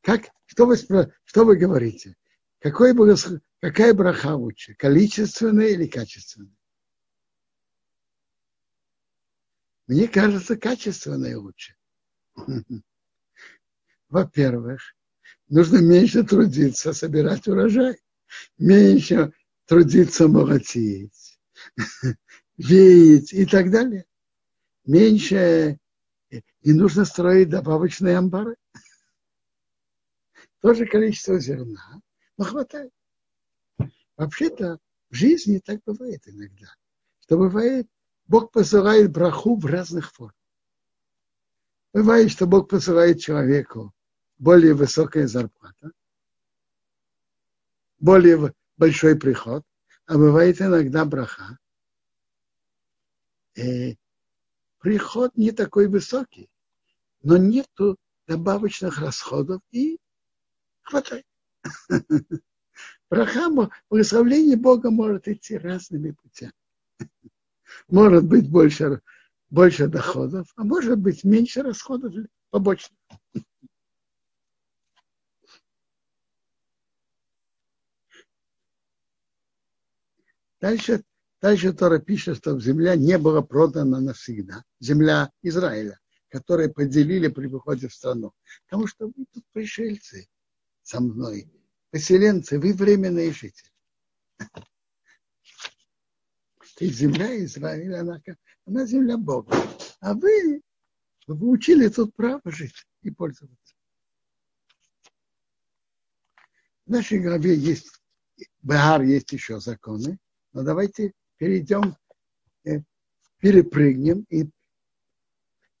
Как, 0.00 0.30
что, 0.46 0.66
вы, 0.66 0.76
что 0.76 1.44
вы 1.44 1.56
говорите? 1.56 2.16
Какое 2.60 2.94
благословение? 2.94 3.42
Какая 3.60 3.94
браха 3.94 4.34
лучше, 4.34 4.74
количественная 4.74 5.68
или 5.68 5.86
качественная? 5.86 6.56
Мне 9.86 10.08
кажется, 10.08 10.56
качественная 10.56 11.38
лучше. 11.38 11.74
Во-первых, 14.08 14.94
нужно 15.48 15.78
меньше 15.78 16.22
трудиться, 16.22 16.92
собирать 16.92 17.46
урожай, 17.48 17.98
меньше 18.58 19.32
трудиться 19.64 20.28
молотить, 20.28 21.40
веять 22.56 23.32
и 23.32 23.46
так 23.46 23.70
далее. 23.70 24.06
Меньше 24.84 25.78
не 26.30 26.72
нужно 26.72 27.04
строить 27.04 27.48
добавочные 27.48 28.16
амбары. 28.16 28.56
Тоже 30.60 30.86
количество 30.86 31.38
зерна, 31.38 32.00
но 32.36 32.44
хватает. 32.44 32.92
Вообще-то 34.16 34.78
в 35.10 35.14
жизни 35.14 35.58
так 35.58 35.80
бывает 35.84 36.26
иногда. 36.26 36.74
Что 37.20 37.36
бывает, 37.36 37.88
Бог 38.26 38.50
посылает 38.50 39.12
браху 39.12 39.56
в 39.56 39.66
разных 39.66 40.12
формах. 40.12 40.34
Бывает, 41.92 42.30
что 42.30 42.46
Бог 42.46 42.68
посылает 42.68 43.20
человеку 43.20 43.94
более 44.38 44.74
высокая 44.74 45.26
зарплата, 45.26 45.92
более 47.98 48.52
большой 48.76 49.18
приход, 49.18 49.64
а 50.06 50.14
бывает 50.14 50.60
иногда 50.60 51.04
браха. 51.04 51.58
И 53.54 53.96
приход 54.86 55.36
не 55.36 55.50
такой 55.50 55.88
высокий, 55.88 56.48
но 57.24 57.36
нету 57.36 57.96
добавочных 58.28 59.00
расходов 59.00 59.60
и 59.72 59.98
хватает. 60.82 61.26
Браха, 63.10 63.50
благословление 63.90 64.56
Бога 64.56 64.92
может 64.92 65.26
идти 65.26 65.58
разными 65.58 66.12
путями. 66.12 66.52
Может 67.88 68.28
быть 68.28 68.48
больше 68.48 69.00
больше 69.50 69.88
доходов, 69.88 70.46
а 70.54 70.62
может 70.62 71.00
быть 71.00 71.24
меньше 71.24 71.62
расходов 71.62 72.14
побочных. 72.50 72.96
Дальше, 80.60 81.02
дальше 81.40 81.72
Тора 81.72 81.98
пишет, 81.98 82.38
что 82.38 82.58
земля 82.60 82.96
не 82.96 83.18
была 83.18 83.42
продана 83.42 84.00
навсегда. 84.00 84.64
Земля 84.80 85.30
Израиля, 85.42 85.98
которую 86.28 86.72
поделили 86.72 87.28
при 87.28 87.46
выходе 87.46 87.88
в 87.88 87.94
страну. 87.94 88.32
Потому 88.66 88.86
что 88.86 89.06
вы 89.06 89.26
тут 89.32 89.44
пришельцы 89.52 90.28
со 90.82 91.00
мной, 91.00 91.50
поселенцы, 91.90 92.58
вы 92.58 92.72
временные 92.72 93.32
жители. 93.32 93.70
И 96.80 96.90
земля 96.90 97.42
Израиля, 97.44 98.00
она, 98.00 98.20
она 98.66 98.84
земля 98.84 99.16
Бога. 99.16 99.56
А 100.00 100.12
вы, 100.14 100.60
вы 101.26 101.48
учили 101.48 101.88
тут 101.88 102.14
право 102.14 102.42
жить 102.44 102.86
и 103.02 103.10
пользоваться. 103.10 103.74
В 106.84 106.90
нашей 106.90 107.18
главе 107.18 107.56
есть, 107.56 107.90
Баар 108.62 109.02
есть 109.02 109.32
еще 109.32 109.58
законы, 109.58 110.18
но 110.52 110.62
давайте 110.62 111.12
перейдем, 111.36 111.96
э, 112.64 112.80
перепрыгнем 113.38 114.26
и 114.28 114.48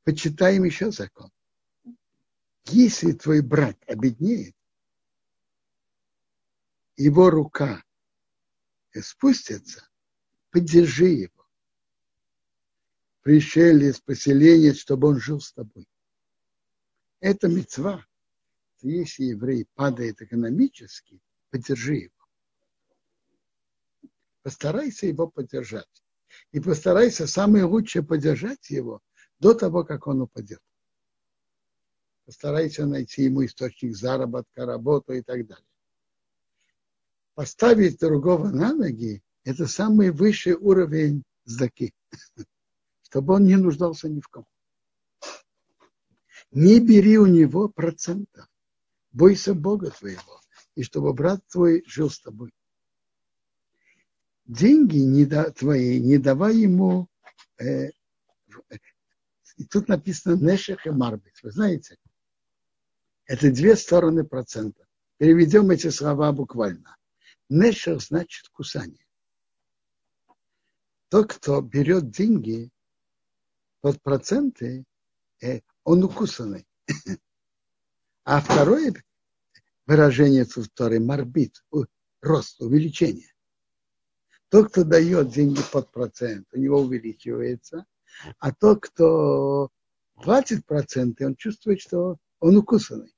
почитаем 0.04 0.64
еще 0.64 0.90
закон. 0.90 1.30
Если 2.66 3.12
твой 3.12 3.42
брат 3.42 3.76
обеднеет, 3.86 4.54
его 6.96 7.30
рука 7.30 7.84
спустится, 8.92 9.88
поддержи 10.50 11.08
его. 11.08 11.46
Пришелец, 13.22 14.00
поселенец, 14.00 14.78
чтобы 14.78 15.08
он 15.08 15.20
жил 15.20 15.40
с 15.40 15.52
тобой. 15.52 15.86
Это 17.20 17.48
мецва. 17.48 18.06
Если 18.82 19.24
еврей 19.24 19.66
падает 19.74 20.22
экономически, 20.22 21.20
поддержи 21.50 21.96
его 21.96 22.15
постарайся 24.46 25.08
его 25.08 25.26
поддержать. 25.26 26.04
И 26.52 26.60
постарайся 26.60 27.26
самое 27.26 27.64
лучшее 27.64 28.04
поддержать 28.04 28.70
его 28.70 29.00
до 29.40 29.54
того, 29.54 29.82
как 29.82 30.06
он 30.06 30.22
упадет. 30.22 30.60
Постарайся 32.26 32.86
найти 32.86 33.24
ему 33.24 33.44
источник 33.44 33.96
заработка, 33.96 34.64
работу 34.64 35.14
и 35.14 35.22
так 35.22 35.48
далее. 35.48 35.66
Поставить 37.34 37.98
другого 37.98 38.50
на 38.50 38.72
ноги– 38.72 39.20
это 39.42 39.66
самый 39.66 40.12
высший 40.12 40.54
уровень 40.54 41.24
сдаки, 41.44 41.92
чтобы 43.02 43.34
он 43.34 43.46
не 43.46 43.56
нуждался 43.56 44.08
ни 44.08 44.20
в 44.20 44.28
ком. 44.28 44.46
Не 46.52 46.78
бери 46.78 47.18
у 47.18 47.26
него 47.26 47.68
процентов. 47.68 48.46
Бойся 49.10 49.54
Бога 49.54 49.90
твоего, 49.90 50.40
и 50.76 50.84
чтобы 50.84 51.14
брат 51.14 51.44
твой 51.48 51.82
жил 51.84 52.10
с 52.10 52.20
тобой 52.20 52.52
деньги 54.46 54.98
не 54.98 55.24
да, 55.24 55.50
твои, 55.50 56.00
не 56.00 56.18
давай 56.18 56.56
ему. 56.56 57.08
Э, 57.58 57.88
и 59.56 59.64
тут 59.64 59.88
написано 59.88 60.36
Нешех 60.36 60.86
и 60.86 60.90
Марбит. 60.90 61.34
Вы 61.42 61.50
знаете, 61.50 61.96
это 63.24 63.50
две 63.50 63.76
стороны 63.76 64.24
процента. 64.24 64.86
Переведем 65.18 65.70
эти 65.70 65.88
слова 65.88 66.32
буквально. 66.32 66.96
Нешех 67.48 68.02
значит 68.02 68.48
кусание. 68.50 69.06
Тот, 71.08 71.32
кто 71.32 71.60
берет 71.60 72.10
деньги 72.10 72.70
под 73.80 74.02
проценты, 74.02 74.84
э, 75.40 75.60
он 75.84 76.04
укусанный. 76.04 76.66
А 78.24 78.40
второе 78.40 78.92
выражение 79.86 80.44
тут 80.44 80.68
марбит, 81.00 81.64
рост, 82.20 82.60
увеличение. 82.60 83.35
Тот, 84.48 84.70
кто 84.70 84.84
дает 84.84 85.30
деньги 85.30 85.60
под 85.72 85.90
процент, 85.90 86.46
у 86.52 86.58
него 86.58 86.80
увеличивается, 86.80 87.84
а 88.38 88.52
тот, 88.52 88.80
кто 88.82 89.70
платит 90.14 90.64
проценты, 90.64 91.26
он 91.26 91.34
чувствует, 91.34 91.80
что 91.80 92.18
он 92.38 92.56
укусанный. 92.56 93.14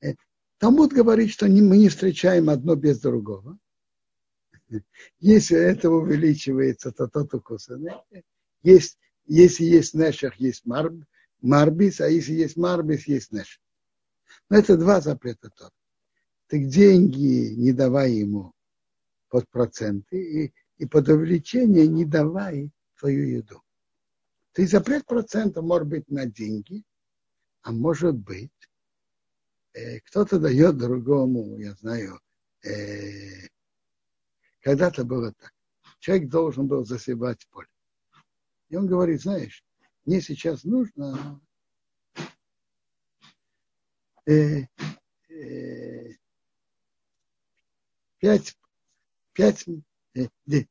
Э, 0.00 0.14
Талмуд 0.58 0.92
говорит, 0.92 1.30
что 1.30 1.46
мы 1.46 1.76
не 1.76 1.88
встречаем 1.88 2.48
одно 2.48 2.74
без 2.76 3.00
другого. 3.00 3.58
Если 5.20 5.58
это 5.58 5.90
увеличивается, 5.90 6.92
то 6.92 7.08
тот 7.08 7.34
укусанный. 7.34 7.92
Есть, 8.62 8.98
если 9.26 9.64
есть 9.64 9.92
нешах, 9.92 10.36
есть 10.36 10.64
марб, 10.64 11.04
марбис, 11.42 12.00
а 12.00 12.08
если 12.08 12.32
есть 12.32 12.56
марбис, 12.56 13.06
есть 13.06 13.32
неш. 13.32 13.60
Но 14.48 14.56
это 14.56 14.78
два 14.78 15.02
запрета 15.02 15.50
тот. 15.50 15.72
Ты 16.46 16.64
деньги 16.64 17.54
не 17.54 17.72
давай 17.72 18.12
ему 18.12 18.54
под 19.32 19.48
проценты 19.48 20.44
и, 20.44 20.54
и 20.76 20.84
под 20.84 21.08
увеличение 21.08 21.86
не 21.86 22.04
давай 22.04 22.70
твою 22.98 23.38
еду. 23.38 23.62
Ты 24.52 24.66
запрет 24.66 25.06
процента 25.06 25.62
может 25.62 25.88
быть 25.88 26.06
на 26.10 26.26
деньги, 26.26 26.84
а 27.62 27.72
может 27.72 28.14
быть, 28.14 28.52
э, 29.72 30.00
кто-то 30.00 30.38
дает 30.38 30.76
другому, 30.76 31.58
я 31.58 31.72
знаю, 31.76 32.20
э, 32.62 33.48
когда-то 34.60 35.04
было 35.04 35.32
так. 35.32 35.54
Человек 35.98 36.28
должен 36.28 36.66
был 36.66 36.84
засыпать 36.84 37.48
поле. 37.48 37.68
И 38.68 38.76
он 38.76 38.86
говорит, 38.86 39.22
знаешь, 39.22 39.64
мне 40.04 40.20
сейчас 40.20 40.64
нужно 40.64 41.40
э, 44.26 44.64
э, 45.30 46.16
пять 48.18 48.58
5, 49.34 49.66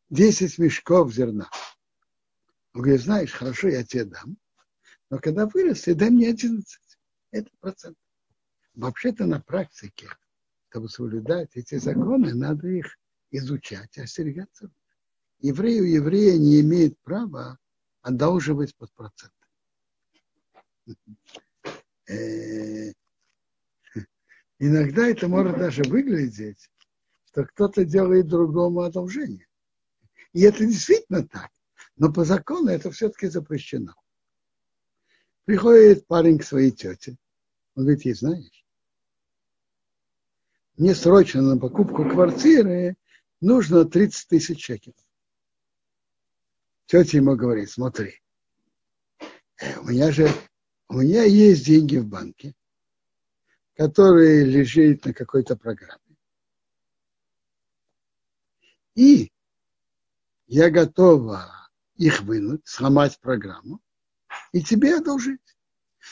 10 0.10 0.60
э, 0.60 0.62
мешков 0.62 1.14
зерна. 1.14 1.50
Он 2.74 2.82
говорит, 2.82 3.02
знаешь, 3.02 3.32
хорошо, 3.32 3.68
я 3.68 3.84
тебе 3.84 4.06
дам, 4.06 4.38
но 5.10 5.20
когда 5.20 5.46
вырос, 5.46 5.84
дай 5.86 6.10
мне 6.10 6.30
11. 6.30 6.80
Это 7.32 7.50
процент. 7.60 7.98
Вообще-то 8.76 9.26
на 9.26 9.42
практике, 9.42 10.08
чтобы 10.70 10.88
соблюдать 10.88 11.50
эти 11.56 11.76
законы, 11.76 12.34
надо 12.34 12.68
их 12.68 12.98
изучать, 13.32 13.98
остерегаться. 13.98 14.72
Еврей 15.40 15.82
у 15.82 15.84
еврея 15.84 16.38
не 16.38 16.62
имеет 16.62 16.98
права 17.00 17.58
одолживать 18.02 18.76
под 18.76 18.92
процент. 18.94 19.34
Э, 22.08 22.94
иногда 24.60 25.08
это 25.08 25.28
может 25.28 25.58
даже 25.58 25.84
выглядеть 25.84 26.71
что 27.32 27.46
кто-то 27.46 27.86
делает 27.86 28.28
другому 28.28 28.82
одолжение. 28.82 29.48
И 30.34 30.42
это 30.42 30.66
действительно 30.66 31.28
так. 31.28 31.50
Но 31.96 32.12
по 32.12 32.26
закону 32.26 32.70
это 32.70 32.92
все-таки 32.92 33.28
запрещено. 33.28 33.96
Приходит 35.46 36.08
парень 36.08 36.38
к 36.38 36.44
своей 36.44 36.72
тете. 36.72 37.18
Он 37.76 37.84
говорит, 37.84 38.06
ей 38.06 38.14
знаешь, 38.14 38.66
мне 40.78 40.94
срочно 40.94 41.42
на 41.42 41.58
покупку 41.58 42.04
квартиры 42.10 42.96
нужно 43.40 43.86
30 43.86 44.28
тысяч 44.28 44.66
шекелей. 44.66 44.96
Тетя 46.86 47.18
ему 47.18 47.36
говорит, 47.36 47.70
смотри, 47.70 48.22
э, 49.58 49.78
у 49.80 49.86
меня 49.86 50.12
же, 50.12 50.30
у 50.90 50.96
меня 50.96 51.24
есть 51.24 51.66
деньги 51.66 51.98
в 51.98 52.08
банке, 52.08 52.54
которые 53.76 54.44
лежат 54.44 55.06
на 55.06 55.14
какой-то 55.14 55.56
программе. 55.56 56.11
И 58.96 59.32
я 60.48 60.70
готова 60.70 61.70
их 61.96 62.22
вынуть, 62.22 62.62
сломать 62.66 63.20
программу 63.20 63.80
и 64.52 64.62
тебе 64.62 64.98
одолжить. 64.98 65.40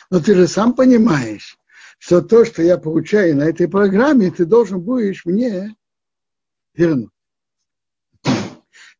Но 0.09 0.19
ты 0.19 0.35
же 0.35 0.47
сам 0.47 0.73
понимаешь, 0.75 1.57
что 1.97 2.21
то, 2.21 2.45
что 2.45 2.61
я 2.61 2.77
получаю 2.77 3.35
на 3.35 3.43
этой 3.43 3.67
программе, 3.67 4.31
ты 4.31 4.45
должен 4.45 4.81
будешь 4.81 5.25
мне 5.25 5.75
вернуть. 6.73 7.11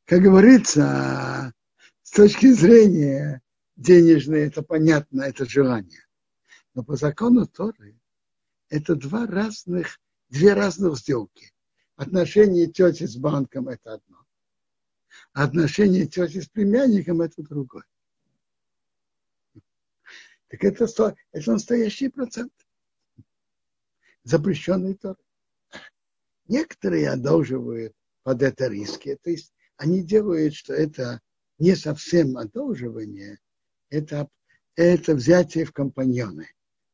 Как 0.06 0.22
говорится, 0.22 1.54
с 2.02 2.12
точки 2.12 2.52
зрения 2.52 3.42
денежной, 3.76 4.48
это 4.48 4.64
понятно, 4.64 5.22
это 5.22 5.46
желание. 5.46 6.06
Но 6.74 6.84
по 6.84 6.96
закону 6.96 7.46
Торы 7.46 8.00
это 8.70 8.96
два 8.96 9.26
разных, 9.26 10.00
две 10.30 10.54
разных 10.54 10.98
сделки. 10.98 11.52
Отношения 12.00 12.68
тети 12.68 13.06
с 13.06 13.18
банком– 13.18 13.68
это 13.68 13.96
одно. 13.96 14.26
Отношения 15.34 16.06
тети 16.08 16.40
с 16.40 16.48
племянником– 16.48 17.20
это 17.22 17.44
другое. 17.44 17.84
Так 20.48 20.64
это, 20.64 20.88
это 21.34 21.52
настоящий 21.52 22.08
процент. 22.08 22.54
Запрещенный 24.24 24.94
тор. 24.94 25.18
Некоторые 26.48 27.10
одолживают 27.10 27.94
под 28.24 28.44
это 28.44 28.68
риски. 28.68 29.20
То 29.22 29.32
есть 29.32 29.54
они 29.76 30.02
делают, 30.02 30.54
что 30.54 30.74
это 30.74 31.20
не 31.58 31.76
совсем 31.76 32.38
одолживание, 32.38 33.40
это, 33.90 34.30
это 34.78 35.16
взятие 35.16 35.66
в 35.66 35.74
компаньоны. 35.74 36.48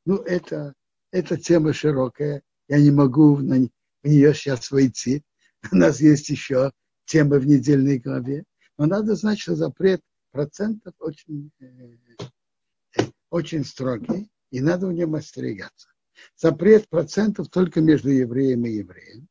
Ну, 0.03 0.15
это, 0.15 0.73
это 1.11 1.37
тема 1.37 1.73
широкая. 1.73 2.41
Я 2.67 2.81
не 2.81 2.89
могу 2.89 3.37
на, 3.37 3.69
в 4.05 4.07
нее 4.07 4.35
сейчас 4.35 4.69
войти. 4.69 5.23
У 5.71 5.75
нас 5.75 5.99
есть 5.99 6.29
еще 6.29 6.71
темы 7.05 7.39
в 7.39 7.47
недельной 7.47 7.97
главе. 7.97 8.43
Но 8.77 8.85
надо 8.85 9.15
знать, 9.15 9.39
что 9.39 9.55
запрет 9.55 10.01
процентов 10.31 10.93
очень, 10.99 11.49
э, 11.59 13.01
очень 13.29 13.65
строгий, 13.65 14.29
и 14.51 14.61
надо 14.61 14.87
в 14.87 14.93
нем 14.93 15.15
остерегаться. 15.15 15.89
Запрет 16.35 16.87
процентов 16.87 17.49
только 17.49 17.81
между 17.81 18.09
евреем 18.09 18.65
и 18.65 18.71
евреем. 18.71 19.27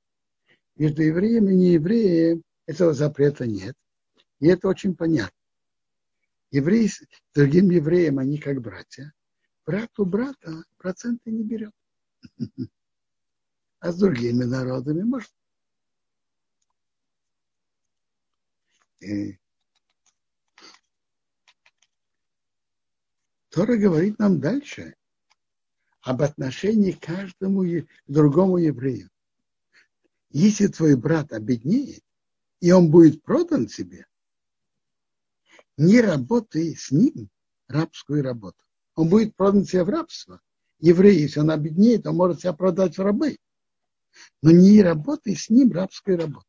Между 0.77 1.03
евреем 1.03 1.49
и 1.49 1.55
неевреем 1.55 2.43
этого 2.67 2.95
запрета 2.95 3.47
нет. 3.47 3.77
И 4.41 4.49
это 4.49 4.67
очень 4.69 4.97
понятно. 4.97 5.39
Евреи 6.51 6.89
с 6.89 7.01
другим 7.35 7.71
евреем, 7.71 8.19
они 8.19 8.39
как 8.39 8.61
братья. 8.61 9.13
Брат 9.67 9.91
у 9.99 10.05
брата 10.05 10.65
проценты 10.79 11.31
не 11.31 11.45
берет. 11.45 11.73
А 13.85 13.93
с 13.93 13.99
другими 13.99 14.45
народами 14.45 15.03
может. 15.03 15.31
И 19.01 19.39
Тора 23.51 23.77
говорит 23.77 24.19
нам 24.19 24.41
дальше 24.41 24.97
об 26.01 26.23
отношении 26.23 26.93
к 26.93 27.01
каждому 27.01 27.63
к 27.63 27.87
другому 28.07 28.57
еврею. 28.57 29.11
Если 30.31 30.69
твой 30.69 30.97
брат 30.97 31.35
обеднеет, 31.35 32.03
и 32.61 32.73
он 32.73 32.91
будет 32.91 33.23
продан 33.23 33.67
тебе, 33.67 34.07
не 35.77 36.01
работай 36.01 36.75
с 36.75 36.91
ним 36.91 37.29
рабскую 37.69 38.23
работу. 38.23 38.65
Он 38.95 39.11
будет 39.11 39.37
продан 39.37 39.65
тебе 39.65 39.85
в 39.85 39.91
рабство. 39.91 40.41
Еврей, 40.79 41.19
если 41.19 41.41
он 41.41 41.51
обеднеет, 41.51 42.07
он 42.07 42.17
может 42.17 42.41
себя 42.41 42.55
продать 42.55 42.97
в 42.97 43.03
рабы. 43.03 43.37
Но 44.43 44.51
не 44.51 44.83
работай 44.83 45.37
с 45.37 45.51
ним 45.51 45.73
рабской 45.73 46.17
работой. 46.17 46.49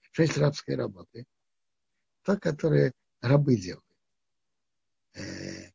Что 0.00 0.22
есть 0.22 0.38
рабской 0.38 0.76
работы? 0.76 1.24
То, 2.22 2.36
которое 2.36 2.92
рабы 3.20 3.56
делают. 3.56 3.84
Э, 5.14 5.70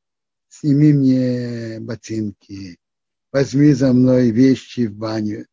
сними 0.47 0.93
мне 0.93 1.79
ботинки, 1.79 2.79
возьми 3.31 3.73
за 3.73 3.93
мной 3.93 4.31
вещи 4.31 4.87
в 4.87 4.95
баню. 4.95 5.45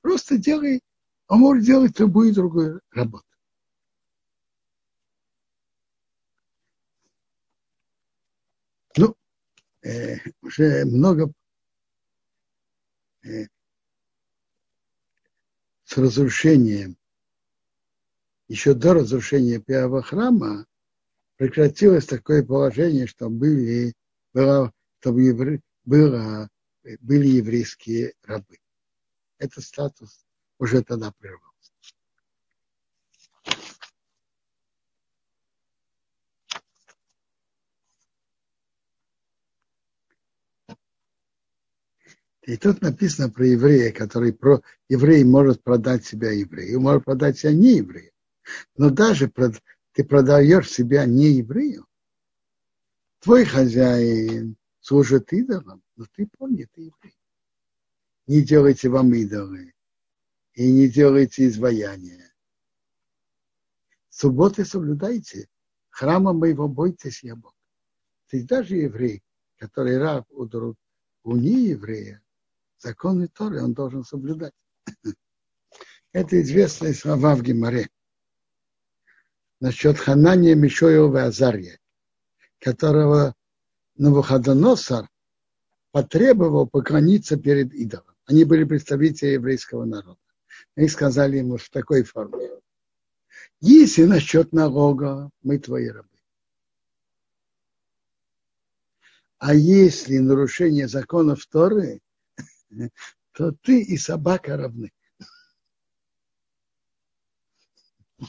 Просто 0.00 0.36
делай, 0.36 0.80
он 1.28 1.40
может 1.40 1.64
делать 1.64 1.98
любую 1.98 2.34
другую 2.34 2.80
работу. 2.90 3.24
Ну, 8.96 9.16
э, 9.82 10.18
уже 10.42 10.84
много 10.84 11.32
э, 13.22 13.46
с 15.94 15.98
разрушением, 15.98 16.96
еще 18.48 18.74
до 18.74 18.94
разрушения 18.94 19.60
первого 19.60 20.02
храма, 20.02 20.66
прекратилось 21.36 22.06
такое 22.06 22.44
положение, 22.44 23.06
что 23.06 23.30
были, 23.30 23.94
было, 24.32 24.72
чтобы 24.98 25.22
евре, 25.22 25.60
было, 25.84 26.48
были 26.98 27.28
еврейские 27.28 28.14
рабы. 28.24 28.58
Этот 29.38 29.62
статус 29.62 30.26
уже 30.58 30.82
тогда 30.82 31.12
прервался. 31.12 31.53
И 42.46 42.58
тут 42.58 42.82
написано 42.82 43.30
про 43.30 43.46
еврея, 43.46 43.90
который 43.90 44.34
про 44.34 44.62
еврей 44.88 45.24
может 45.24 45.62
продать 45.62 46.04
себя 46.04 46.30
еврею, 46.30 46.78
может 46.78 47.04
продать 47.04 47.38
себя 47.38 47.52
не 47.52 47.76
еврею. 47.76 48.12
Но 48.76 48.90
даже 48.90 49.32
ты 49.92 50.04
продаешь 50.04 50.70
себя 50.70 51.06
не 51.06 51.32
еврею, 51.32 51.86
твой 53.20 53.46
хозяин 53.46 54.56
служит 54.80 55.32
идолам, 55.32 55.82
но 55.96 56.04
ты 56.14 56.28
помни, 56.38 56.68
ты 56.74 56.82
еврей. 56.82 57.16
Не 58.26 58.42
делайте 58.42 58.90
вам 58.90 59.14
идолы 59.14 59.72
и 60.52 60.70
не 60.70 60.88
делайте 60.88 61.46
изваяния. 61.46 62.30
Субботы 64.10 64.66
соблюдайте, 64.66 65.48
храма 65.88 66.34
моего 66.34 66.68
бойтесь, 66.68 67.22
я 67.22 67.36
Бог. 67.36 67.54
Ты 68.28 68.44
даже 68.44 68.76
еврей, 68.76 69.22
который 69.56 69.96
раб 69.96 70.26
у, 70.30 70.44
друг, 70.44 70.76
у 71.22 71.36
нееврея, 71.36 72.23
законы 72.84 73.28
Торы 73.28 73.62
он 73.62 73.72
должен 73.72 74.04
соблюдать. 74.04 74.52
Это 76.12 76.40
известные 76.40 76.94
слова 76.94 77.34
в 77.34 77.42
Гимаре 77.42 77.88
насчет 79.60 79.98
Ханания, 79.98 80.54
Мишоева 80.54 81.16
и 81.16 81.22
Азария, 81.22 81.78
которого 82.58 83.34
Навуходоносор 83.96 85.08
потребовал 85.92 86.66
поклониться 86.66 87.36
перед 87.38 87.72
идолом. 87.72 88.14
Они 88.26 88.44
были 88.44 88.64
представители 88.64 89.28
еврейского 89.28 89.84
народа. 89.84 90.18
Они 90.76 90.88
сказали 90.88 91.38
ему 91.38 91.56
в 91.56 91.70
такой 91.70 92.02
форме. 92.02 92.50
Если 93.60 94.04
насчет 94.04 94.52
налога, 94.52 95.30
мы 95.42 95.58
твои 95.58 95.88
рабы. 95.88 96.08
А 99.38 99.54
если 99.54 100.18
нарушение 100.18 100.88
законов 100.88 101.46
Торы, 101.46 102.00
то 103.32 103.52
ты 103.52 103.82
и 103.82 103.96
собака 103.96 104.56
равны. 104.56 104.92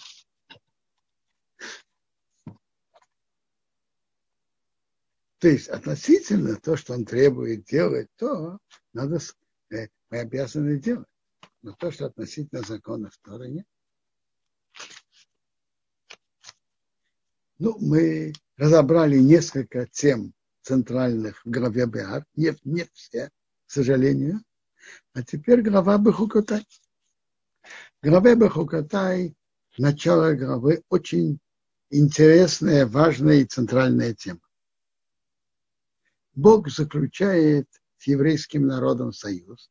То 5.39 5.49
есть 5.49 5.67
относительно 5.67 6.55
то, 6.55 6.75
что 6.75 6.93
он 6.93 7.05
требует 7.05 7.65
делать, 7.65 8.09
то 8.15 8.57
надо, 8.93 9.19
э, 9.69 9.87
мы 10.09 10.19
обязаны 10.19 10.79
делать. 10.79 11.07
Но 11.61 11.73
то, 11.73 11.91
что 11.91 12.05
относительно 12.05 12.63
Торы, 13.21 13.49
нет. 13.49 13.67
Ну, 17.57 17.77
мы 17.79 18.33
разобрали 18.57 19.17
несколько 19.17 19.87
тем 19.87 20.33
центральных 20.61 21.45
в 21.45 21.49
главе 21.49 21.85
Беар. 21.85 22.25
Нет, 22.35 22.57
нет 22.63 22.89
все, 22.93 23.29
сожалению. 23.75 24.41
А 25.13 25.21
теперь 25.21 25.61
глава 25.61 25.97
Бехукотай. 25.97 26.65
Глава 28.01 28.35
Бехукотай, 28.35 29.35
начало 29.77 30.33
главы, 30.33 30.81
очень 30.89 31.39
интересная, 31.89 32.85
важная 32.85 33.37
и 33.37 33.45
центральная 33.45 34.13
тема. 34.13 34.39
Бог 36.33 36.69
заключает 36.69 37.67
с 37.97 38.07
еврейским 38.07 38.65
народом 38.65 39.11
союз, 39.11 39.69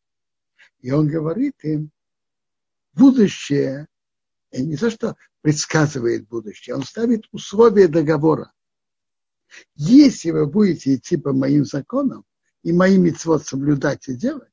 и 0.81 0.91
он 0.91 1.09
говорит 1.09 1.55
им, 1.65 1.91
будущее, 2.93 3.87
и 4.51 4.63
не 4.63 4.77
то, 4.77 4.91
что 4.91 5.17
предсказывает 5.41 6.29
будущее, 6.29 6.77
он 6.77 6.83
ставит 6.83 7.25
условия 7.33 7.89
договора. 7.89 8.53
Если 9.77 10.31
вы 10.31 10.47
будете 10.47 10.95
идти 10.95 11.17
по 11.17 11.33
моим 11.33 11.65
законам 11.65 12.25
и 12.65 12.73
мои 12.73 12.99
митцвот 12.99 13.47
соблюдать 13.47 14.09
и 14.09 14.17
делать, 14.17 14.51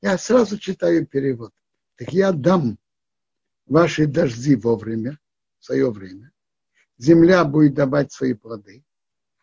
я 0.00 0.18
сразу 0.18 0.58
читаю 0.58 1.06
перевод. 1.06 1.52
Так 1.96 2.12
я 2.12 2.32
дам 2.32 2.78
ваши 3.66 4.06
дожди 4.06 4.56
вовремя, 4.56 5.20
в 5.58 5.66
свое 5.66 5.90
время, 5.90 6.32
земля 6.96 7.44
будет 7.44 7.74
давать 7.74 8.12
свои 8.12 8.32
плоды, 8.32 8.82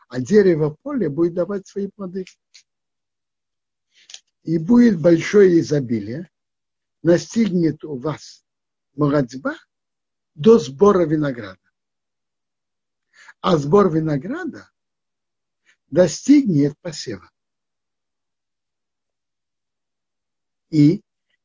а 0.10 0.20
дерево 0.20 0.76
поля 0.82 1.10
будет 1.10 1.36
давать 1.36 1.68
свои 1.68 1.88
плоды. 1.88 2.26
И 4.44 4.58
будет 4.58 5.00
большое 5.00 5.60
изобилие, 5.60 6.30
настигнет 7.04 7.84
у 7.84 7.98
вас 7.98 8.44
молодьба 8.96 9.56
до 10.34 10.58
сбора 10.58 11.06
винограда. 11.06 11.60
А 13.42 13.58
сбор 13.58 13.94
винограда 13.94 14.70
достигнет 15.92 16.78
посева. 16.82 17.30
И 20.70 21.02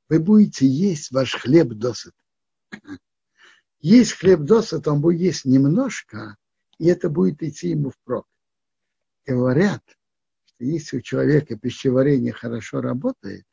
вы 0.09 0.21
будете 0.21 0.67
есть 0.67 1.11
ваш 1.11 1.35
хлеб 1.35 1.69
досыта 1.69 2.23
есть 3.81 4.13
хлеб 4.13 4.41
досыта, 4.41 4.93
он 4.93 5.01
будет 5.01 5.21
есть 5.21 5.45
немножко, 5.45 6.37
и 6.79 6.87
это 6.87 7.09
будет 7.09 7.43
идти 7.43 7.71
ему 7.71 7.91
впрок. 7.91 8.27
Говорят, 9.25 9.83
что 10.47 10.65
если 10.65 10.99
у 10.99 11.01
человека 11.01 11.57
пищеварение 11.57 12.33
хорошо 12.33 12.81
работает, 12.83 13.47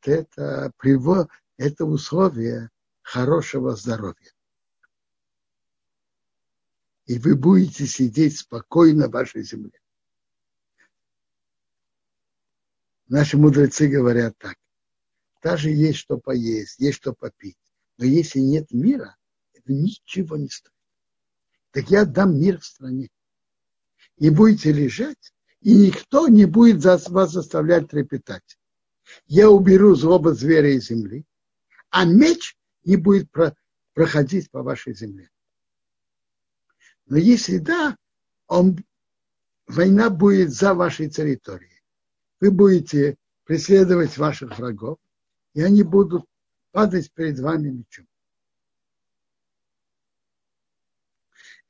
то 0.00 0.12
это, 0.12 0.72
привод, 0.78 1.28
это 1.56 1.84
условие 1.84 2.70
хорошего 3.02 3.74
здоровья. 3.74 4.36
и 7.06 7.18
вы 7.18 7.36
будете 7.36 7.86
сидеть 7.86 8.38
спокойно 8.38 9.08
в 9.08 9.12
вашей 9.12 9.42
земле. 9.42 9.78
Наши 13.08 13.36
мудрецы 13.36 13.88
говорят 13.88 14.36
так. 14.38 14.56
Даже 15.42 15.70
есть 15.70 15.98
что 15.98 16.18
поесть, 16.18 16.80
есть 16.80 16.96
что 16.96 17.12
попить. 17.12 17.58
Но 17.98 18.04
если 18.04 18.40
нет 18.40 18.72
мира, 18.72 19.16
это 19.52 19.72
ничего 19.72 20.36
не 20.36 20.48
стоит. 20.48 20.74
Так 21.70 21.90
я 21.90 22.04
дам 22.04 22.38
мир 22.38 22.58
в 22.58 22.64
стране. 22.64 23.10
И 24.16 24.30
будете 24.30 24.72
лежать, 24.72 25.32
и 25.60 25.74
никто 25.74 26.26
не 26.26 26.46
будет 26.46 26.84
вас 26.84 27.32
заставлять 27.32 27.88
трепетать. 27.88 28.58
Я 29.26 29.50
уберу 29.50 29.94
злобу 29.94 30.32
зверя 30.32 30.70
из 30.70 30.88
земли, 30.88 31.24
а 31.90 32.04
меч 32.04 32.56
не 32.84 32.96
будет 32.96 33.30
проходить 33.94 34.50
по 34.50 34.62
вашей 34.62 34.94
земле. 34.94 35.30
Но 37.06 37.16
если 37.16 37.58
да, 37.58 37.96
он, 38.48 38.84
война 39.68 40.10
будет 40.10 40.52
за 40.52 40.74
вашей 40.74 41.08
территорией. 41.08 41.75
Вы 42.40 42.50
будете 42.50 43.16
преследовать 43.44 44.18
ваших 44.18 44.58
врагов, 44.58 44.98
и 45.54 45.62
они 45.62 45.82
будут 45.82 46.24
падать 46.72 47.10
перед 47.12 47.38
вами 47.38 47.70
мечом. 47.70 48.06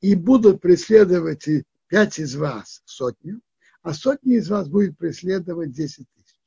И 0.01 0.15
будут 0.15 0.61
преследовать 0.61 1.47
пять 1.87 2.19
из 2.19 2.35
вас 2.35 2.81
сотню, 2.85 3.41
а 3.81 3.93
сотни 3.93 4.35
из 4.35 4.49
вас 4.49 4.67
будет 4.67 4.97
преследовать 4.97 5.71
десять 5.71 6.07
тысяч. 6.11 6.39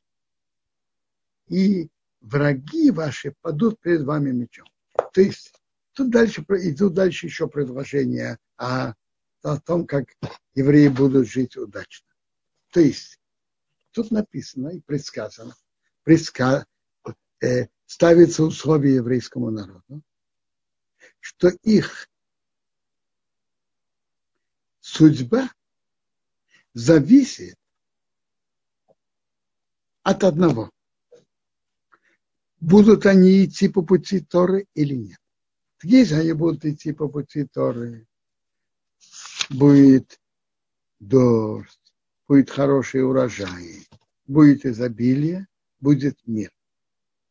И 1.48 1.88
враги 2.20 2.90
ваши 2.90 3.34
падут 3.40 3.80
перед 3.80 4.02
вами 4.02 4.30
мечом. 4.30 4.66
То 5.12 5.20
есть 5.20 5.54
тут 5.94 6.10
дальше 6.10 6.42
идут 6.42 6.94
дальше 6.94 7.26
еще 7.26 7.48
предложения 7.48 8.38
о, 8.56 8.94
о 9.42 9.60
том, 9.60 9.86
как 9.86 10.06
евреи 10.54 10.88
будут 10.88 11.28
жить 11.28 11.56
удачно. 11.56 12.08
То 12.70 12.80
есть 12.80 13.19
тут 13.93 14.11
написано 14.11 14.68
и 14.68 14.80
предсказано, 14.80 15.55
предска, 16.03 16.66
э, 17.43 17.66
ставится 17.86 18.43
условие 18.45 18.97
еврейскому 18.97 19.51
народу, 19.51 20.03
что 21.20 21.49
их 21.62 22.09
судьба 24.80 25.51
зависит 26.74 27.57
от 30.03 30.24
одного. 30.24 30.70
Будут 32.61 33.07
они 33.07 33.45
идти 33.45 33.68
по 33.68 33.82
пути 33.82 34.20
Торы 34.20 34.66
или 34.74 34.95
нет. 34.95 35.18
Если 35.82 36.14
они 36.14 36.32
будут 36.32 36.64
идти 36.64 36.93
по 36.93 37.09
пути 37.09 37.45
Торы, 37.45 38.07
будет 39.49 40.20
дождь, 40.99 41.80
будет 42.31 42.49
хороший 42.49 43.03
урожай, 43.03 43.89
будет 44.28 44.64
изобилие, 44.64 45.49
будет 45.81 46.16
мир. 46.28 46.53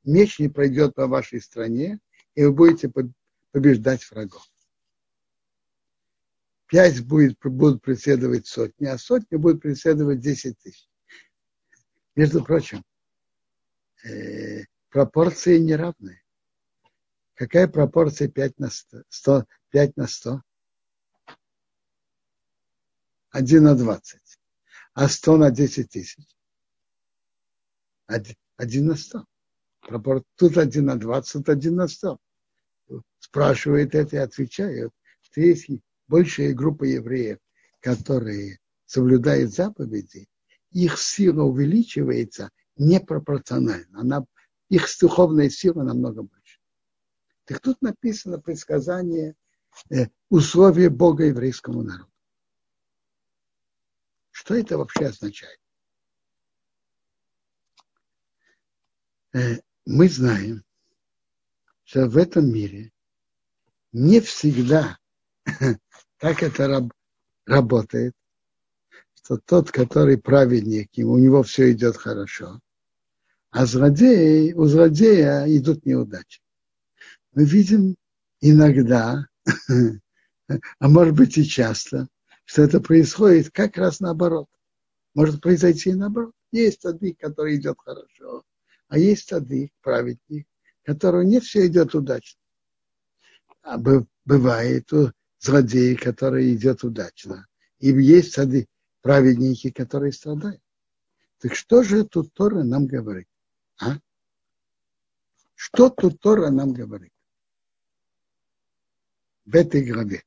Меч 0.04 0.40
не 0.40 0.50
пройдет 0.50 0.94
по 0.94 1.08
вашей 1.08 1.40
стране, 1.40 2.02
и 2.36 2.44
вы 2.44 2.52
будете 2.52 2.92
побеждать 3.52 4.04
врагов. 4.12 4.46
Пять 6.68 7.00
будет, 7.06 7.40
будут 7.42 7.82
преследовать 7.82 8.46
сотни, 8.46 8.88
а 8.88 8.98
сотни 8.98 9.38
будут 9.38 9.62
преследовать 9.62 10.20
десять 10.20 10.60
тысяч. 10.60 10.90
Между 12.18 12.44
прочим, 12.44 12.84
э, 14.04 14.66
пропорции 14.90 15.60
неравные. 15.60 16.22
Какая 17.36 17.70
пропорция 17.70 18.28
5 18.28 18.60
на 18.60 18.70
100? 18.70 19.04
100 19.08 19.46
5 19.70 19.96
на 19.96 20.08
100? 20.08 20.42
1 23.30 23.64
на 23.64 23.76
20. 23.76 24.29
А 25.00 25.08
100 25.08 25.38
на 25.38 25.50
10 25.50 25.90
тысяч? 25.90 26.28
1 28.08 28.86
на 28.86 28.96
100. 28.96 29.26
Тут 30.36 30.58
1 30.58 30.86
на 30.86 31.00
20, 31.00 31.32
тут 31.32 31.48
1 31.48 31.74
на 31.74 31.88
100. 31.88 32.20
Спрашивает 33.20 33.96
это 33.96 34.18
и 34.18 34.20
отвечает, 34.20 34.92
что 35.22 35.40
есть 35.40 35.70
большая 36.10 36.54
группа 36.54 36.84
евреев, 36.84 37.38
которые 37.80 38.60
соблюдают 38.86 39.54
заповеди, 39.54 40.28
их 40.72 41.00
сила 41.00 41.44
увеличивается 41.44 42.50
непропорционально. 42.76 44.02
Она, 44.02 44.26
их 44.68 44.86
духовная 45.00 45.50
сила 45.50 45.84
намного 45.84 46.24
больше. 46.24 46.60
Так 47.46 47.62
тут 47.62 47.82
написано 47.82 48.38
предсказание 48.38 49.36
э, 49.92 50.08
условия 50.30 50.90
Бога 50.90 51.24
еврейскому 51.24 51.84
народу. 51.84 52.09
Что 54.40 54.56
это 54.56 54.78
вообще 54.78 55.08
означает? 55.08 55.60
Э, 59.34 59.58
мы 59.86 60.08
знаем, 60.08 60.64
что 61.84 62.08
в 62.08 62.16
этом 62.16 62.50
мире 62.50 62.94
не 63.92 64.22
всегда 64.22 64.98
так 66.20 66.42
это 66.42 66.70
раб, 66.70 66.94
работает, 67.46 68.16
что 69.16 69.40
тот, 69.40 69.72
который 69.72 70.18
праведник, 70.18 70.90
у 70.96 71.18
него 71.18 71.44
все 71.44 71.74
идет 71.74 71.98
хорошо, 71.98 72.62
а 73.50 73.66
злодей, 73.66 74.54
у 74.54 74.64
злодея 74.68 75.44
идут 75.48 75.86
неудачи. 75.86 76.42
Мы 77.34 77.44
видим 77.44 77.98
иногда, 78.40 79.28
а 80.48 80.88
может 80.88 81.14
быть 81.14 81.38
и 81.38 81.44
часто, 81.44 82.08
что 82.50 82.64
это 82.64 82.82
происходит 82.82 83.52
как 83.52 83.78
раз 83.78 84.00
наоборот. 84.00 84.48
Может 85.14 85.40
произойти 85.40 85.94
наоборот. 85.94 86.34
Есть 86.52 86.82
садик, 86.82 87.20
который 87.20 87.58
идет 87.58 87.78
хорошо, 87.78 88.44
а 88.88 88.98
есть 88.98 89.30
садик, 89.30 89.72
праведник, 89.82 90.48
которого 90.84 91.22
не 91.22 91.42
все 91.42 91.68
идет 91.68 91.94
удачно. 91.94 92.42
А 93.62 93.78
бывает 94.26 94.90
злодей, 95.38 95.96
который 95.96 96.56
идет 96.56 96.84
удачно. 96.84 97.46
И 97.78 97.90
есть 97.90 98.34
сады, 98.34 98.68
праведники, 99.02 99.70
которые 99.70 100.12
страдают. 100.12 100.64
Так 101.38 101.54
что 101.54 101.84
же 101.84 102.04
тут 102.04 102.34
Тора 102.34 102.64
нам 102.64 102.88
говорит? 102.88 103.28
А? 103.80 104.00
Что 105.54 105.92
тут 105.92 106.20
Тора 106.20 106.50
нам 106.50 106.74
говорит? 106.74 107.14
В 109.46 109.56
этой 109.56 109.86
главе. 109.86 110.24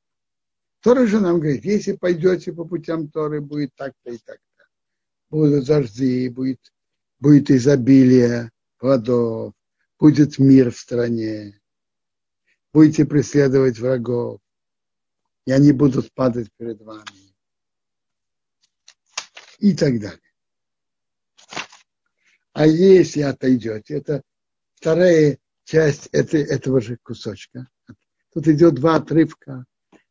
Тора 0.83 1.07
же 1.07 1.21
нам 1.21 1.39
говорит, 1.39 1.63
если 1.63 1.93
пойдете 1.93 2.51
по 2.51 2.65
путям 2.65 3.07
Торы, 3.07 3.39
будет 3.39 3.73
так-то 3.75 4.11
и 4.11 4.17
так-то. 4.17 4.65
Будут 5.29 5.65
дожди, 5.65 6.27
будет, 6.27 6.59
будет 7.19 7.49
изобилие 7.49 8.51
плодов, 8.77 9.53
будет 9.97 10.39
мир 10.39 10.71
в 10.71 10.77
стране, 10.77 11.61
будете 12.73 13.05
преследовать 13.05 13.79
врагов, 13.79 14.41
и 15.45 15.53
они 15.53 15.71
будут 15.71 16.13
падать 16.13 16.49
перед 16.57 16.81
вами. 16.81 17.33
И 19.59 19.73
так 19.77 20.01
далее. 20.01 20.19
А 22.51 22.67
если 22.67 23.21
отойдете, 23.21 23.93
это 23.93 24.21
вторая 24.75 25.39
часть 25.63 26.09
это, 26.11 26.37
этого 26.39 26.81
же 26.81 26.97
кусочка. 26.97 27.69
Тут 28.33 28.49
идет 28.49 28.75
два 28.75 28.97
отрывка, 28.97 29.65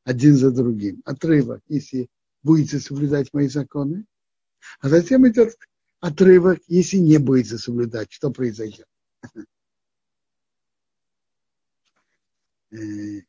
один 0.05 0.37
за 0.37 0.51
другим. 0.51 1.03
Отрывок, 1.05 1.63
если 1.69 2.09
будете 2.43 2.79
соблюдать 2.81 3.33
мои 3.33 3.49
законы, 3.49 4.05
а 4.81 4.89
затем 4.89 5.29
идет 5.29 5.57
отрывок, 6.01 6.61
если 6.67 6.99
не 6.99 7.19
будете 7.19 7.59
соблюдать, 7.59 8.13
что 8.13 8.31
произойдет. 8.31 8.87
Э, 12.75 13.21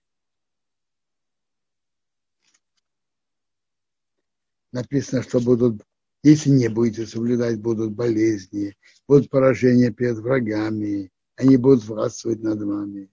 написано, 4.71 5.21
что 5.21 5.41
будут, 5.41 5.83
если 6.23 6.49
не 6.49 6.69
будете 6.69 7.05
соблюдать, 7.05 7.59
будут 7.59 7.91
болезни, 7.91 8.77
будут 9.05 9.29
поражения 9.29 9.91
перед 9.91 10.17
врагами, 10.19 11.11
они 11.35 11.57
будут 11.57 11.83
властвовать 11.83 12.41
над 12.41 12.61
вами. 12.61 13.09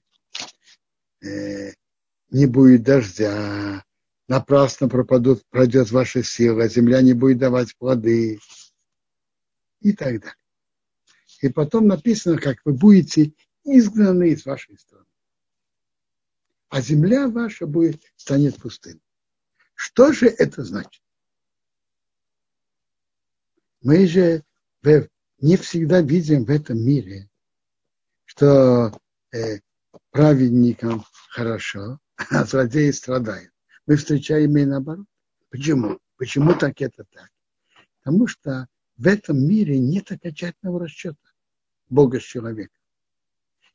Не 2.31 2.47
будет 2.47 2.83
дождя, 2.83 3.85
напрасно 4.29 4.89
пропадут, 4.89 5.43
пройдет 5.51 5.91
ваша 5.91 6.23
сила, 6.23 6.69
земля 6.69 7.03
не 7.03 7.13
будет 7.13 7.39
давать 7.39 7.77
плоды 7.77 8.39
и 9.81 9.93
так 9.93 10.21
далее. 10.21 10.37
И 11.41 11.49
потом 11.49 11.87
написано, 11.87 12.39
как 12.39 12.59
вы 12.65 12.73
будете 12.73 13.33
изгнаны 13.65 14.31
из 14.31 14.45
вашей 14.45 14.79
страны. 14.79 15.07
А 16.69 16.81
земля 16.81 17.29
ваша 17.29 17.67
будет, 17.67 18.03
станет 18.17 18.57
пустым. 18.57 19.01
Что 19.75 20.13
же 20.13 20.27
это 20.27 20.63
значит? 20.63 21.03
Мы 23.83 24.07
же 24.07 24.45
не 25.41 25.57
всегда 25.57 26.03
видим 26.03 26.45
в 26.45 26.51
этом 26.51 26.79
мире, 26.79 27.29
что 28.27 28.93
э, 29.33 29.61
праведникам 30.11 31.05
хорошо, 31.31 31.99
а 32.29 32.45
злодеи 32.45 32.91
страдают. 32.91 33.53
мы 33.87 33.97
встречаем 33.97 34.57
и 34.57 34.65
наоборот. 34.65 35.07
Почему? 35.49 35.99
Почему 36.17 36.55
так 36.55 36.81
это 36.81 37.05
так? 37.11 37.31
Потому 37.99 38.27
что 38.27 38.69
в 38.97 39.07
этом 39.07 39.39
мире 39.39 39.79
нет 39.79 40.13
окончательного 40.13 40.81
расчета 40.81 41.17
Бога 41.89 42.21
с 42.21 42.23
человеком. 42.23 42.77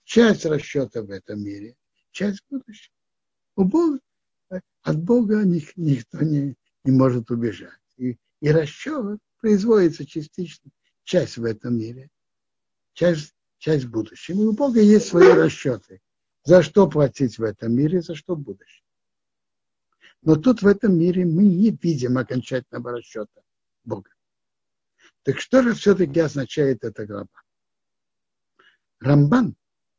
Часть 0.04 0.46
расчета 0.46 1.02
в 1.02 1.10
этом 1.10 1.44
мире, 1.44 1.76
часть 2.12 2.44
будущего. 2.50 2.94
У 3.56 3.64
Бога, 3.64 4.00
от 4.84 5.04
Бога 5.04 5.44
никто 5.44 6.22
не, 6.22 6.56
не 6.84 6.92
может 6.92 7.32
убежать. 7.32 7.72
И, 7.98 8.18
и 8.42 8.50
расчет 8.50 9.20
производится 9.40 10.06
частично, 10.06 10.70
часть 11.04 11.38
в 11.38 11.44
этом 11.44 11.78
мире, 11.78 12.10
часть, 12.94 13.34
часть 13.58 13.86
в 13.86 13.92
будущем. 13.92 14.40
И 14.40 14.46
у 14.46 14.54
Бога 14.54 14.80
есть 14.80 15.08
свои 15.08 15.32
расчеты. 15.32 16.02
За 16.46 16.62
что 16.62 16.88
платить 16.88 17.40
в 17.40 17.44
этом 17.44 17.74
мире, 17.74 18.02
за 18.02 18.14
что 18.14 18.36
в 18.36 18.40
будущем. 18.40 18.84
Но 20.22 20.36
тут 20.36 20.62
в 20.62 20.68
этом 20.68 20.98
мире 20.98 21.26
мы 21.26 21.44
не 21.44 21.72
видим 21.72 22.20
окончательного 22.20 22.92
расчета 22.92 23.42
Бога. 23.84 24.12
Так 25.24 25.40
что 25.40 25.64
же 25.64 25.74
все-таки 25.74 26.20
означает 26.20 26.84
эта 26.84 27.08
глава? 27.08 27.28
Рамбан 29.00 29.56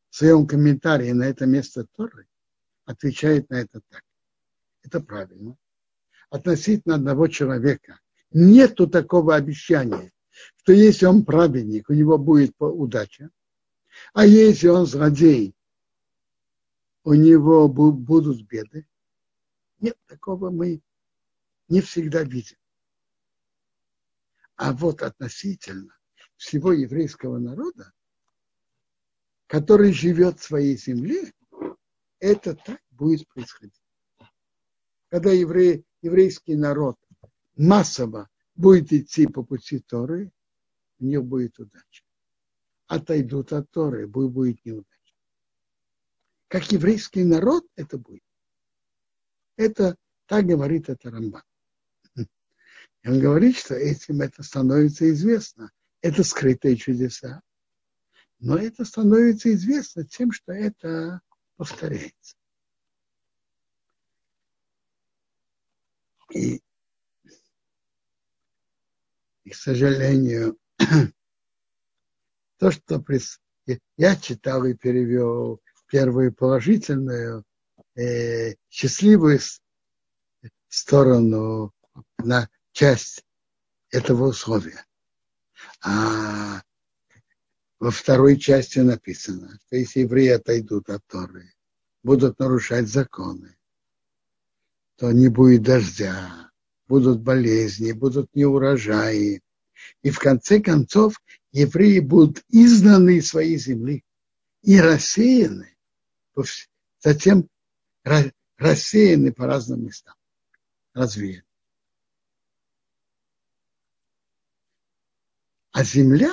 в 0.08 0.16
своем 0.16 0.46
комментарии 0.46 1.10
на 1.10 1.24
это 1.24 1.46
место 1.46 1.84
Торы 1.96 2.28
отвечает 2.84 3.50
на 3.50 3.56
это 3.56 3.80
так. 3.88 4.02
Это 4.84 5.00
правильно. 5.00 5.56
Относительно 6.30 6.94
одного 6.94 7.26
человека 7.26 7.98
нету 8.30 8.86
такого 8.86 9.34
обещания, 9.34 10.12
что 10.58 10.72
если 10.72 11.06
он 11.06 11.24
праведник, 11.24 11.90
у 11.90 11.92
него 11.92 12.18
будет 12.18 12.54
удача, 12.58 13.30
а 14.12 14.24
если 14.24 14.68
он 14.68 14.86
злодей, 14.86 15.55
у 17.06 17.14
него 17.14 17.68
будут 17.68 18.42
беды. 18.48 18.84
Нет, 19.78 19.96
такого 20.08 20.50
мы 20.50 20.82
не 21.68 21.80
всегда 21.80 22.24
видим. 22.24 22.56
А 24.56 24.72
вот 24.72 25.02
относительно 25.02 25.96
всего 26.36 26.72
еврейского 26.72 27.38
народа, 27.38 27.92
который 29.46 29.92
живет 29.92 30.40
в 30.40 30.42
своей 30.42 30.76
земле, 30.76 31.32
это 32.18 32.56
так 32.56 32.80
будет 32.90 33.28
происходить. 33.28 33.80
Когда 35.08 35.30
еврей, 35.30 35.86
еврейский 36.02 36.56
народ 36.56 36.98
массово 37.56 38.28
будет 38.56 38.92
идти 38.92 39.28
по 39.28 39.44
пути 39.44 39.78
Торы, 39.78 40.32
у 40.98 41.04
них 41.04 41.22
будет 41.22 41.56
удача. 41.60 42.02
Отойдут 42.88 43.52
от 43.52 43.70
Торы, 43.70 44.08
будет 44.08 44.64
неудача. 44.64 44.95
Как 46.48 46.70
еврейский 46.70 47.24
народ 47.24 47.66
это 47.74 47.98
будет. 47.98 48.22
Это 49.56 49.96
так 50.26 50.44
говорит 50.46 50.88
это 50.88 51.10
Рамбан. 51.10 51.42
И 52.14 53.08
он 53.08 53.20
говорит, 53.20 53.56
что 53.56 53.74
этим 53.74 54.20
это 54.20 54.42
становится 54.42 55.08
известно. 55.10 55.70
Это 56.02 56.22
скрытые 56.24 56.76
чудеса. 56.76 57.40
Но 58.38 58.56
это 58.56 58.84
становится 58.84 59.52
известно 59.54 60.04
тем, 60.04 60.30
что 60.30 60.52
это 60.52 61.20
повторяется. 61.56 62.36
И, 66.34 66.60
и 69.44 69.50
к 69.50 69.54
сожалению, 69.54 70.58
то, 72.58 72.70
что 72.70 73.02
я 73.96 74.16
читал 74.16 74.64
и 74.64 74.74
перевел 74.74 75.62
первую 75.88 76.32
положительную, 76.32 77.44
э, 77.94 78.54
счастливую 78.68 79.40
сторону 80.68 81.72
на 82.18 82.48
часть 82.72 83.24
этого 83.90 84.28
условия. 84.28 84.84
А 85.82 86.62
во 87.78 87.90
второй 87.90 88.38
части 88.38 88.78
написано, 88.80 89.58
что 89.66 89.76
если 89.76 90.00
евреи 90.00 90.28
отойдут 90.28 90.88
от 90.90 91.06
Торы, 91.06 91.52
будут 92.02 92.38
нарушать 92.38 92.88
законы, 92.88 93.56
то 94.96 95.12
не 95.12 95.28
будет 95.28 95.62
дождя, 95.62 96.50
будут 96.88 97.20
болезни, 97.20 97.92
будут 97.92 98.34
неурожаи. 98.34 99.42
И 100.02 100.10
в 100.10 100.18
конце 100.18 100.60
концов 100.60 101.20
евреи 101.52 102.00
будут 102.00 102.42
изгнаны 102.48 103.18
из 103.18 103.28
своей 103.28 103.58
земли 103.58 104.04
и 104.62 104.80
рассеяны, 104.80 105.75
затем 107.00 107.48
рассеяны 108.56 109.32
по 109.32 109.46
разным 109.46 109.84
местам, 109.84 110.14
развеяны. 110.94 111.44
А 115.72 115.84
земля 115.84 116.32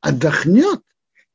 отдохнет 0.00 0.82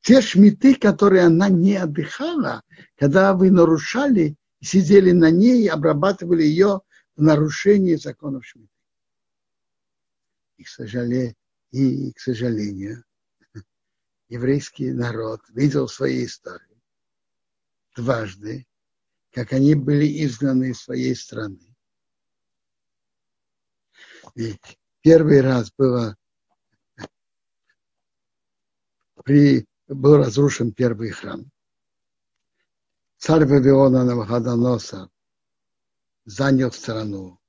те 0.02 0.22
шмиты, 0.22 0.76
которые 0.76 1.24
она 1.24 1.48
не 1.48 1.76
отдыхала, 1.76 2.64
когда 2.98 3.34
вы 3.34 3.50
нарушали, 3.50 4.36
сидели 4.62 5.12
на 5.12 5.32
ней 5.32 5.70
обрабатывали 5.70 6.44
ее 6.44 6.82
в 7.16 7.22
нарушении 7.22 7.96
законов 7.96 8.46
шмиты. 8.46 8.70
И, 10.58 10.64
к 10.64 10.68
сожалению, 10.68 11.36
и, 11.72 12.12
к 12.12 12.20
сожалению, 12.20 13.04
еврейский 14.28 14.92
народ 14.92 15.42
видел 15.50 15.88
в 15.88 15.94
своей 15.94 16.26
истории 16.26 16.71
дважды, 17.96 18.68
как 19.32 19.54
они 19.54 19.76
были 19.76 20.26
изгнаны 20.26 20.72
из 20.72 20.82
своей 20.82 21.16
страны. 21.16 21.76
И 24.36 24.56
первый 25.02 25.42
раз 25.42 25.72
было 25.78 26.16
при, 29.24 29.66
был 29.88 30.18
разрушен 30.18 30.74
первый 30.74 31.12
храм. 31.12 31.50
Царь 33.18 33.46
Вавилона 33.46 34.04
Навуходоносор 34.04 35.10
занял 36.26 36.72
страну, 36.72 37.40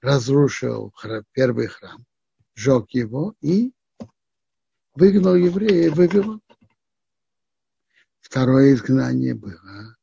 разрушил 0.00 0.92
первый 1.32 1.66
храм, 1.66 2.06
сжег 2.54 2.90
его 2.90 3.34
и 3.40 3.72
выгнал 4.94 5.34
евреев 5.34 5.92
в 5.92 5.96
Вавилон. 5.96 6.42
Второе 8.26 8.74
изгнание 8.74 9.34
было, 9.34 9.96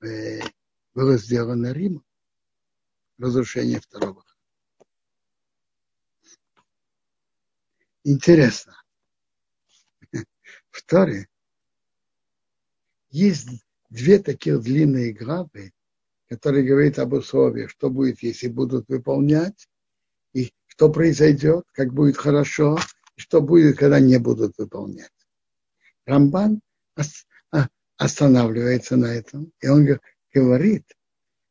э, 0.00 0.40
было 0.94 1.18
сделано 1.18 1.70
Римом. 1.72 2.06
Разрушение 3.18 3.80
второго. 3.80 4.24
Интересно 8.02 8.82
в 10.70 10.82
есть 13.10 13.62
две 13.90 14.18
такие 14.18 14.58
длинные 14.58 15.12
главы, 15.12 15.74
которые 16.28 16.66
говорят 16.66 16.98
об 16.98 17.12
условиях, 17.12 17.68
что 17.72 17.90
будет, 17.90 18.22
если 18.22 18.48
будут 18.48 18.88
выполнять, 18.88 19.68
и 20.32 20.50
что 20.66 20.90
произойдет, 20.90 21.66
как 21.72 21.92
будет 21.92 22.16
хорошо, 22.16 22.78
и 23.16 23.20
что 23.20 23.42
будет, 23.42 23.76
когда 23.76 24.00
не 24.00 24.18
будут 24.18 24.56
выполнять. 24.56 25.12
Рамбан 26.06 26.54
а, 26.54 26.71
останавливается 27.96 28.96
на 28.96 29.06
этом, 29.06 29.52
и 29.60 29.68
он 29.68 29.86
говорит, 30.34 30.84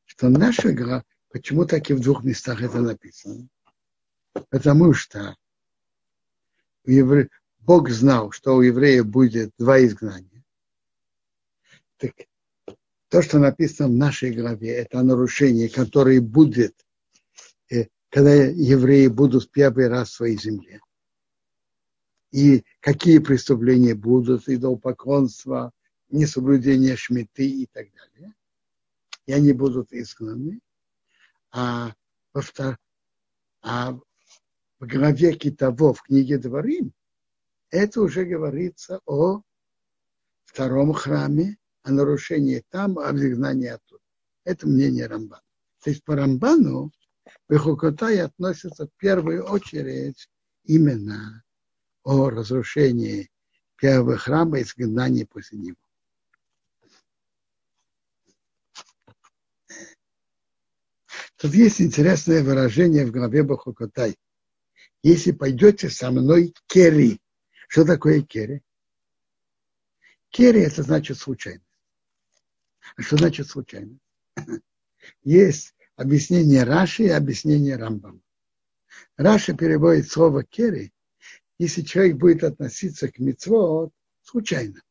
что 0.05 0.29
наша 0.29 0.73
глава, 0.73 1.03
почему 1.29 1.65
так 1.65 1.89
и 1.89 1.93
в 1.93 1.99
двух 1.99 2.23
местах 2.23 2.61
это 2.61 2.79
написано? 2.81 3.47
Потому 4.49 4.93
что 4.93 5.35
Бог 7.59 7.89
знал, 7.89 8.31
что 8.31 8.55
у 8.55 8.61
евреев 8.61 9.05
будет 9.05 9.51
два 9.57 9.83
изгнания. 9.83 10.43
Так 11.97 12.13
то, 13.11 13.21
что 13.21 13.39
написано 13.39 13.89
в 13.89 13.91
нашей 13.91 14.31
главе, 14.31 14.69
это 14.69 15.03
нарушение, 15.03 15.67
которое 15.67 16.21
будет, 16.21 16.73
э, 17.69 17.87
когда 18.09 18.33
евреи 18.33 19.07
будут 19.07 19.43
в 19.43 19.51
первый 19.51 19.89
раз 19.89 20.09
в 20.09 20.13
своей 20.13 20.37
земле. 20.37 20.79
И 22.31 22.63
какие 22.79 23.19
преступления 23.19 23.93
будут, 23.93 24.47
идолопоклонство, 24.47 25.71
несоблюдение 26.09 26.95
шмиты 26.95 27.47
и 27.47 27.65
так 27.65 27.87
далее. 27.93 28.33
И 29.25 29.33
они 29.33 29.53
будут 29.53 29.91
изгнаны. 29.91 30.59
А, 31.51 31.93
во 32.33 32.41
втор... 32.41 32.77
а 33.61 33.93
в 34.79 34.87
главе 34.87 35.33
Китово 35.33 35.93
в 35.93 36.01
книге 36.01 36.37
Дворим 36.37 36.93
это 37.69 38.01
уже 38.01 38.25
говорится 38.25 38.99
о 39.05 39.41
втором 40.43 40.93
храме, 40.93 41.57
о 41.83 41.91
нарушении 41.91 42.63
там, 42.69 42.97
о 42.97 43.11
изгнании 43.11 43.67
оттуда. 43.67 44.01
Это 44.43 44.67
мнение 44.67 45.07
Рамбана. 45.07 45.43
То 45.83 45.89
есть 45.89 46.03
по 46.03 46.15
Рамбану 46.15 46.91
Бехукотай 47.49 48.21
относится 48.21 48.87
в 48.87 48.91
первую 48.97 49.43
очередь 49.45 50.29
именно 50.63 51.43
о 52.03 52.29
разрушении 52.29 53.29
первого 53.77 54.17
храма 54.17 54.59
и 54.59 54.63
изгнании 54.63 55.23
после 55.23 55.57
него. 55.59 55.77
Тут 61.41 61.55
есть 61.55 61.81
интересное 61.81 62.43
выражение 62.43 63.05
в 63.05 63.11
главе 63.11 63.41
Бахукотай. 63.41 64.15
Если 65.01 65.31
пойдете 65.31 65.89
со 65.89 66.11
мной 66.11 66.53
кери. 66.67 67.19
Что 67.67 67.83
такое 67.83 68.21
кери? 68.21 68.61
Кери 70.29 70.61
это 70.61 70.83
значит 70.83 71.17
случайность. 71.17 71.65
А 72.95 73.01
что 73.01 73.17
значит 73.17 73.47
случайность? 73.47 74.03
Есть 75.23 75.73
объяснение 75.95 76.63
Раши 76.63 77.03
и 77.05 77.09
объяснение 77.09 77.75
Рамбам. 77.75 78.21
Раша 79.17 79.53
переводит 79.55 80.11
слово 80.11 80.43
кери, 80.43 80.93
если 81.61 81.83
человек 81.83 82.17
будет 82.17 82.43
относиться 82.43 83.07
к 83.07 83.19
митцвот 83.19 83.91
случайно. 84.23 84.81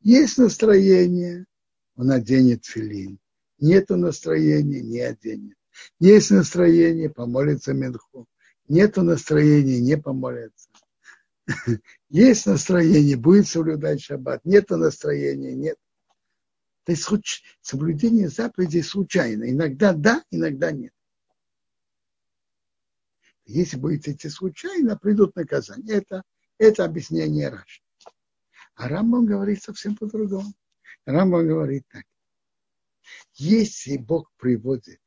Есть 0.00 0.38
настроение, 0.38 1.46
он 1.96 2.12
оденет 2.12 2.64
филин. 2.64 3.18
Нету 3.58 3.96
настроения, 3.96 4.82
не 4.82 5.00
оденет. 5.00 5.56
Есть 5.98 6.30
настроение, 6.30 7.10
помолится 7.10 7.72
Минху. 7.72 8.28
Нету 8.68 9.02
настроения, 9.02 9.80
не 9.80 9.96
помолится. 9.96 10.68
Есть 12.08 12.46
настроение, 12.46 13.16
будет 13.16 13.48
соблюдать 13.48 14.00
шаббат. 14.00 14.44
Нету 14.44 14.76
настроения, 14.76 15.54
нет. 15.54 15.76
То 16.84 16.92
есть 16.92 17.42
соблюдение 17.62 18.28
заповедей 18.28 18.84
случайно. 18.84 19.50
Иногда 19.50 19.92
да, 19.92 20.22
иногда 20.30 20.70
нет. 20.70 20.92
Если 23.48 23.78
будете 23.78 24.12
идти 24.12 24.28
случайно, 24.28 24.98
придут 24.98 25.34
наказания. 25.34 25.94
Это, 25.94 26.22
это 26.58 26.84
объяснение 26.84 27.48
Раши. 27.48 27.80
А 28.74 28.88
Рамбам 28.88 29.24
говорит 29.24 29.62
совсем 29.62 29.96
по-другому. 29.96 30.52
Рамбам 31.06 31.48
говорит 31.48 31.86
так. 31.88 32.04
Если 33.32 33.96
Бог 33.96 34.30
приводит 34.36 35.00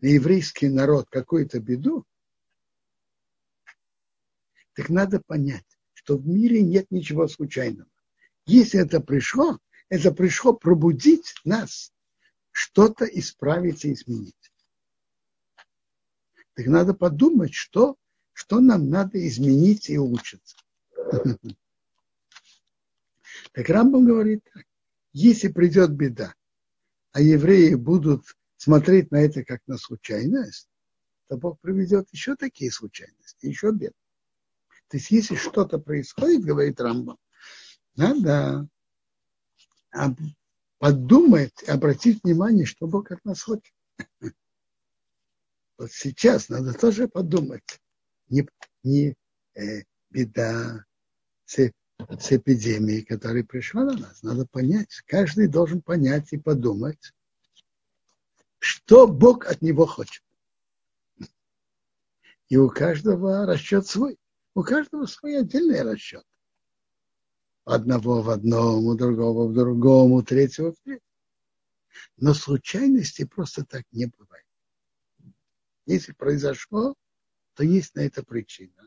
на 0.00 0.06
еврейский 0.06 0.70
народ 0.70 1.10
какую-то 1.10 1.60
беду, 1.60 2.06
так 4.72 4.88
надо 4.88 5.20
понять, 5.20 5.66
что 5.92 6.16
в 6.16 6.26
мире 6.26 6.62
нет 6.62 6.90
ничего 6.90 7.28
случайного. 7.28 7.90
Если 8.46 8.80
это 8.80 9.00
пришло, 9.00 9.58
это 9.90 10.10
пришло 10.10 10.54
пробудить 10.54 11.34
нас, 11.44 11.92
что-то 12.50 13.04
исправить 13.04 13.84
и 13.84 13.92
изменить. 13.92 14.39
Так 16.60 16.66
надо 16.66 16.92
подумать, 16.92 17.54
что, 17.54 17.96
что 18.34 18.60
нам 18.60 18.90
надо 18.90 19.26
изменить 19.26 19.88
и 19.88 19.96
улучшиться. 19.96 20.56
Так 23.52 23.70
Рамбам 23.70 24.04
говорит 24.04 24.44
так. 24.52 24.64
Если 25.14 25.48
придет 25.48 25.90
беда, 25.92 26.34
а 27.12 27.22
евреи 27.22 27.74
будут 27.76 28.36
смотреть 28.58 29.10
на 29.10 29.22
это 29.22 29.42
как 29.42 29.62
на 29.66 29.78
случайность, 29.78 30.68
то 31.28 31.38
Бог 31.38 31.58
приведет 31.60 32.08
еще 32.12 32.36
такие 32.36 32.70
случайности, 32.70 33.46
еще 33.46 33.72
бед. 33.72 33.94
То 34.88 34.98
есть, 34.98 35.10
если 35.10 35.36
что-то 35.36 35.78
происходит, 35.78 36.44
говорит 36.44 36.78
Рамбам, 36.78 37.16
надо 37.96 38.68
подумать, 40.76 41.66
обратить 41.66 42.22
внимание, 42.22 42.66
что 42.66 42.86
Бог 42.86 43.10
от 43.10 43.24
нас 43.24 43.40
хочет. 43.42 43.72
Вот 45.80 45.92
сейчас 45.92 46.50
надо 46.50 46.74
тоже 46.74 47.08
подумать. 47.08 47.80
Не, 48.28 48.46
не 48.82 49.16
э, 49.54 49.84
беда 50.10 50.84
с, 51.46 51.56
с 51.56 52.32
эпидемией, 52.32 53.02
которая 53.02 53.44
пришла 53.44 53.84
на 53.84 53.96
нас. 53.96 54.22
Надо 54.22 54.46
понять. 54.46 55.00
Каждый 55.06 55.48
должен 55.48 55.80
понять 55.80 56.34
и 56.34 56.36
подумать, 56.36 57.14
что 58.58 59.06
Бог 59.06 59.46
от 59.46 59.62
него 59.62 59.86
хочет. 59.86 60.22
И 62.50 62.58
у 62.58 62.68
каждого 62.68 63.46
расчет 63.46 63.86
свой. 63.86 64.18
У 64.54 64.62
каждого 64.62 65.06
свой 65.06 65.38
отдельный 65.38 65.80
расчет. 65.80 66.26
Одного 67.64 68.20
в 68.20 68.28
одном, 68.28 68.84
у 68.84 68.94
другого 68.94 69.48
в 69.48 69.54
другом, 69.54 70.12
у 70.12 70.22
третьего 70.22 70.72
в 70.72 70.76
третьем. 70.84 71.06
Но 72.18 72.34
случайности 72.34 73.24
просто 73.24 73.64
так 73.64 73.84
не 73.92 74.04
бывает. 74.04 74.29
Если 75.90 76.12
произошло, 76.12 76.94
то 77.54 77.64
есть 77.64 77.96
на 77.96 78.00
это 78.00 78.22
причина. 78.22 78.86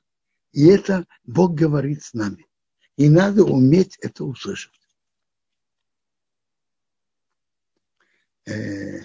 И 0.54 0.68
это 0.68 1.06
Бог 1.26 1.54
говорит 1.54 2.02
с 2.02 2.14
нами. 2.14 2.48
И 2.96 3.10
надо 3.10 3.44
уметь 3.44 3.98
это 4.00 4.24
услышать. 4.24 4.80
Э, 8.46 9.02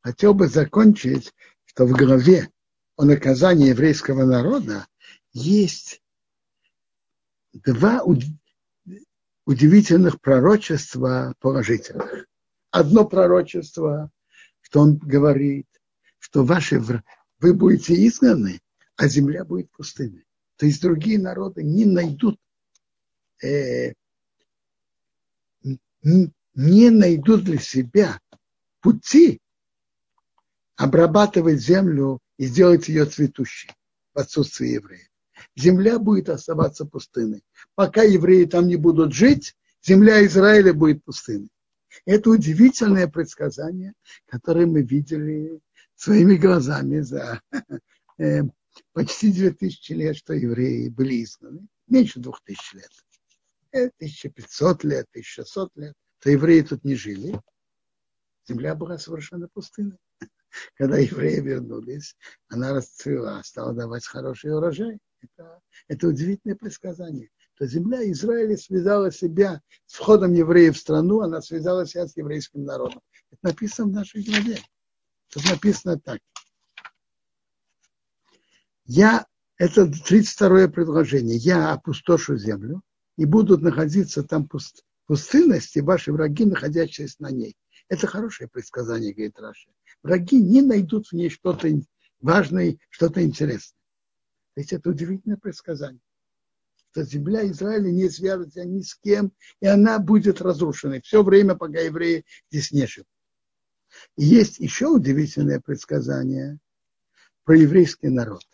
хотел 0.00 0.34
бы 0.34 0.48
закончить, 0.48 1.32
что 1.64 1.86
в 1.86 1.92
главе 1.92 2.50
о 2.96 3.04
наказании 3.04 3.68
еврейского 3.68 4.24
народа 4.24 4.88
есть 5.32 6.02
два 7.52 8.02
удивительных 9.44 10.20
пророчества 10.20 11.36
положительных. 11.38 12.26
Одно 12.70 13.04
пророчество, 13.04 14.10
что 14.62 14.80
он 14.80 14.96
говорит, 14.96 15.68
что 16.22 16.44
ваши, 16.44 16.80
вы 17.40 17.52
будете 17.52 17.94
изгнаны, 18.06 18.60
а 18.96 19.08
земля 19.08 19.44
будет 19.44 19.70
пустынной. 19.72 20.24
То 20.56 20.66
есть 20.66 20.80
другие 20.80 21.18
народы 21.18 21.64
не 21.64 21.84
найдут, 21.84 22.38
э, 23.42 23.94
не 26.04 26.90
найдут 26.90 27.42
для 27.42 27.58
себя 27.58 28.20
пути 28.80 29.40
обрабатывать 30.76 31.60
землю 31.60 32.20
и 32.38 32.46
сделать 32.46 32.88
ее 32.88 33.04
цветущей 33.06 33.70
в 34.14 34.20
отсутствии 34.20 34.68
евреев. 34.68 35.08
Земля 35.56 35.98
будет 35.98 36.28
оставаться 36.28 36.84
пустынной. 36.84 37.42
Пока 37.74 38.04
евреи 38.04 38.44
там 38.44 38.68
не 38.68 38.76
будут 38.76 39.12
жить, 39.12 39.56
земля 39.82 40.24
Израиля 40.24 40.72
будет 40.72 41.02
пустынной. 41.02 41.50
Это 42.06 42.30
удивительное 42.30 43.08
предсказание, 43.08 43.94
которое 44.26 44.66
мы 44.66 44.82
видели 44.82 45.60
своими 46.02 46.34
глазами 46.34 46.98
за 46.98 47.40
э, 48.18 48.42
почти 48.92 49.32
2000 49.32 49.92
лет, 49.92 50.16
что 50.16 50.34
евреи 50.34 50.88
были 50.88 51.22
изгнаны. 51.22 51.68
Меньше 51.86 52.18
2000 52.18 52.74
лет. 52.74 52.90
1500 53.70 54.82
лет, 54.82 55.06
1600 55.10 55.70
лет. 55.76 55.94
То 56.18 56.30
евреи 56.30 56.62
тут 56.62 56.82
не 56.84 56.96
жили. 56.96 57.40
Земля 58.48 58.74
была 58.74 58.98
совершенно 58.98 59.46
пустынной. 59.46 59.98
Когда 60.74 60.98
евреи 60.98 61.38
вернулись, 61.38 62.16
она 62.48 62.72
расцвела, 62.74 63.40
стала 63.44 63.72
давать 63.72 64.04
хороший 64.04 64.52
урожай. 64.52 64.98
Это, 65.20 65.60
это 65.86 66.08
удивительное 66.08 66.56
предсказание. 66.56 67.30
То 67.54 67.66
земля 67.66 68.10
Израиля 68.10 68.56
связала 68.56 69.12
себя 69.12 69.62
с 69.86 69.94
входом 69.94 70.32
евреев 70.32 70.74
в 70.74 70.80
страну, 70.80 71.20
она 71.20 71.40
связала 71.42 71.86
себя 71.86 72.08
с 72.08 72.16
еврейским 72.16 72.64
народом. 72.64 73.02
Это 73.30 73.38
написано 73.42 73.88
в 73.88 73.92
нашей 73.92 74.24
главе. 74.24 74.58
Тут 75.32 75.48
написано 75.48 75.98
так. 75.98 76.20
Я, 78.84 79.26
это 79.56 79.90
32 79.90 80.68
предложение, 80.68 81.36
я 81.36 81.72
опустошу 81.72 82.36
землю, 82.36 82.82
и 83.16 83.24
будут 83.24 83.62
находиться 83.62 84.22
там 84.22 84.46
пуст, 84.46 84.84
пустынности, 85.06 85.78
ваши 85.78 86.12
враги, 86.12 86.44
находящиеся 86.44 87.16
на 87.20 87.30
ней. 87.30 87.56
Это 87.88 88.06
хорошее 88.06 88.50
предсказание, 88.50 89.14
говорит 89.14 89.38
Раша. 89.38 89.70
Враги 90.02 90.38
не 90.38 90.60
найдут 90.60 91.08
в 91.08 91.12
ней 91.12 91.30
что-то 91.30 91.68
важное, 92.20 92.76
что-то 92.90 93.24
интересное. 93.24 93.78
То 94.54 94.60
есть 94.60 94.72
это 94.74 94.90
удивительное 94.90 95.38
предсказание. 95.38 96.02
Что 96.90 97.04
земля 97.04 97.48
Израиля 97.50 97.90
не 97.90 98.10
свяжется 98.10 98.66
ни 98.66 98.82
с 98.82 98.94
кем, 98.96 99.32
и 99.60 99.66
она 99.66 99.98
будет 99.98 100.42
разрушена. 100.42 101.00
Все 101.00 101.22
время, 101.22 101.54
пока 101.54 101.80
евреи 101.80 102.26
здесь 102.50 102.70
не 102.70 102.86
живут. 102.86 103.08
И 104.16 104.24
есть 104.24 104.58
еще 104.58 104.86
удивительное 104.86 105.60
предсказание 105.60 106.58
про 107.44 107.56
еврейский 107.56 108.08
народ. 108.08 108.44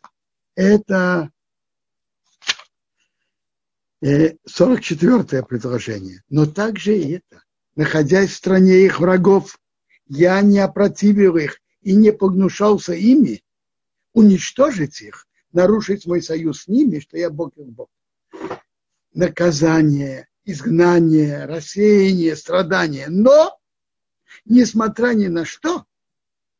Это 0.55 1.31
44-е 4.03 5.43
предложение. 5.45 6.23
Но 6.29 6.47
также 6.47 6.97
и 6.99 7.13
это. 7.13 7.43
Находясь 7.75 8.31
в 8.31 8.37
стране 8.37 8.85
их 8.85 9.01
врагов, 9.01 9.59
я 10.07 10.41
не 10.41 10.59
опротивил 10.59 11.37
их 11.37 11.61
и 11.83 11.95
не 11.95 12.13
погнушался 12.13 12.95
ими, 12.95 13.45
уничтожить 14.15 15.01
их, 15.01 15.27
нарушить 15.53 16.07
мой 16.07 16.23
союз 16.23 16.63
с 16.63 16.69
ними, 16.69 16.99
что 16.99 17.17
я 17.19 17.31
Бог 17.31 17.57
их 17.57 17.67
Бог. 17.67 17.89
Наказание, 19.15 20.29
изгнание, 20.45 21.45
рассеяние, 21.45 22.37
страдание. 22.37 23.07
Но 23.09 23.58
несмотря 24.45 25.15
ни 25.15 25.27
на 25.27 25.45
что, 25.45 25.87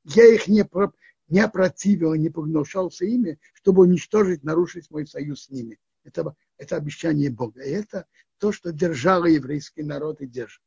я 0.05 0.27
их 0.27 0.49
не, 0.49 0.65
про, 0.65 0.93
не 1.29 1.41
опротивил, 1.41 2.15
не 2.15 2.31
погнушался 2.31 3.05
ими, 3.05 3.39
чтобы 3.53 3.83
уничтожить, 3.83 4.45
нарушить 4.45 4.91
мой 4.91 5.07
союз 5.07 5.45
с 5.45 5.51
ними. 5.51 5.79
Это, 6.05 6.35
это 6.57 6.77
обещание 6.77 7.31
Бога. 7.31 7.63
И 7.63 7.71
это 7.71 8.07
то, 8.39 8.53
что 8.53 8.73
держало 8.73 9.27
еврейский 9.27 9.83
народ 9.83 10.21
и 10.21 10.27
держит. 10.27 10.63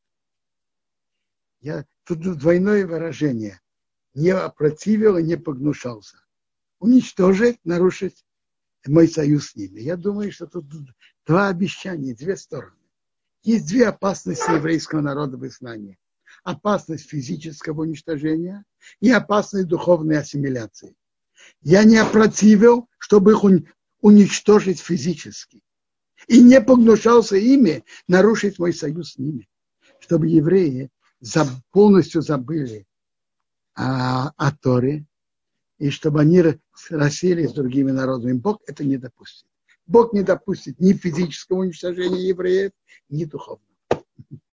Я, 1.62 1.86
тут 2.04 2.20
двойное 2.38 2.86
выражение. 2.86 3.62
Не 4.14 4.32
опротивил 4.32 5.18
и 5.18 5.24
не 5.24 5.38
погнушался. 5.38 6.18
Уничтожить, 6.80 7.64
нарушить 7.64 8.26
мой 8.86 9.08
союз 9.08 9.49
с 9.49 9.56
ними. 9.56 9.80
Я 9.80 9.95
думаю, 9.95 10.32
что 10.32 10.47
тут 10.47 10.66
два 11.26 11.47
обещания, 11.47 12.14
две 12.14 12.36
стороны. 12.36 12.76
Есть 13.43 13.68
две 13.68 13.88
опасности 13.88 14.52
еврейского 14.52 15.02
народа 15.02 15.38
в 15.38 15.47
изгнании. 15.47 15.97
Опасность 16.44 17.08
физического 17.08 17.82
уничтожения 17.82 18.66
и 19.00 19.12
опасность 19.12 19.68
духовной 19.68 20.20
ассимиляции. 20.20 20.96
Я 21.62 21.84
не 21.84 21.98
опротивил, 21.98 22.88
чтобы 22.98 23.34
их 23.34 23.44
уничтожить 24.02 24.80
физически. 24.80 25.62
И 26.28 26.42
не 26.42 26.62
погнушался 26.62 27.36
ими 27.36 27.84
нарушить 28.08 28.60
мой 28.60 28.74
союз 28.74 29.14
с 29.14 29.18
ними. 29.18 29.48
Чтобы 30.00 30.28
евреи 30.28 30.89
полностью 31.72 32.22
забыли 32.22 32.88
о, 33.76 34.30
о 34.30 34.52
Торе, 34.52 35.06
и 35.78 35.89
чтобы 35.89 36.22
они 36.22 36.44
рассеялись 36.89 37.50
с 37.50 37.54
другими 37.54 37.92
народами. 37.92 38.34
Бог 38.34 38.62
это 38.68 38.84
не 38.84 38.98
допустит. 38.98 39.48
Бог 39.88 40.14
не 40.14 40.22
допустит 40.22 40.80
ни 40.80 40.94
физического 40.94 41.60
уничтожения 41.60 42.28
евреев, 42.28 42.72
ни 43.10 43.26
духовного. 43.26 43.66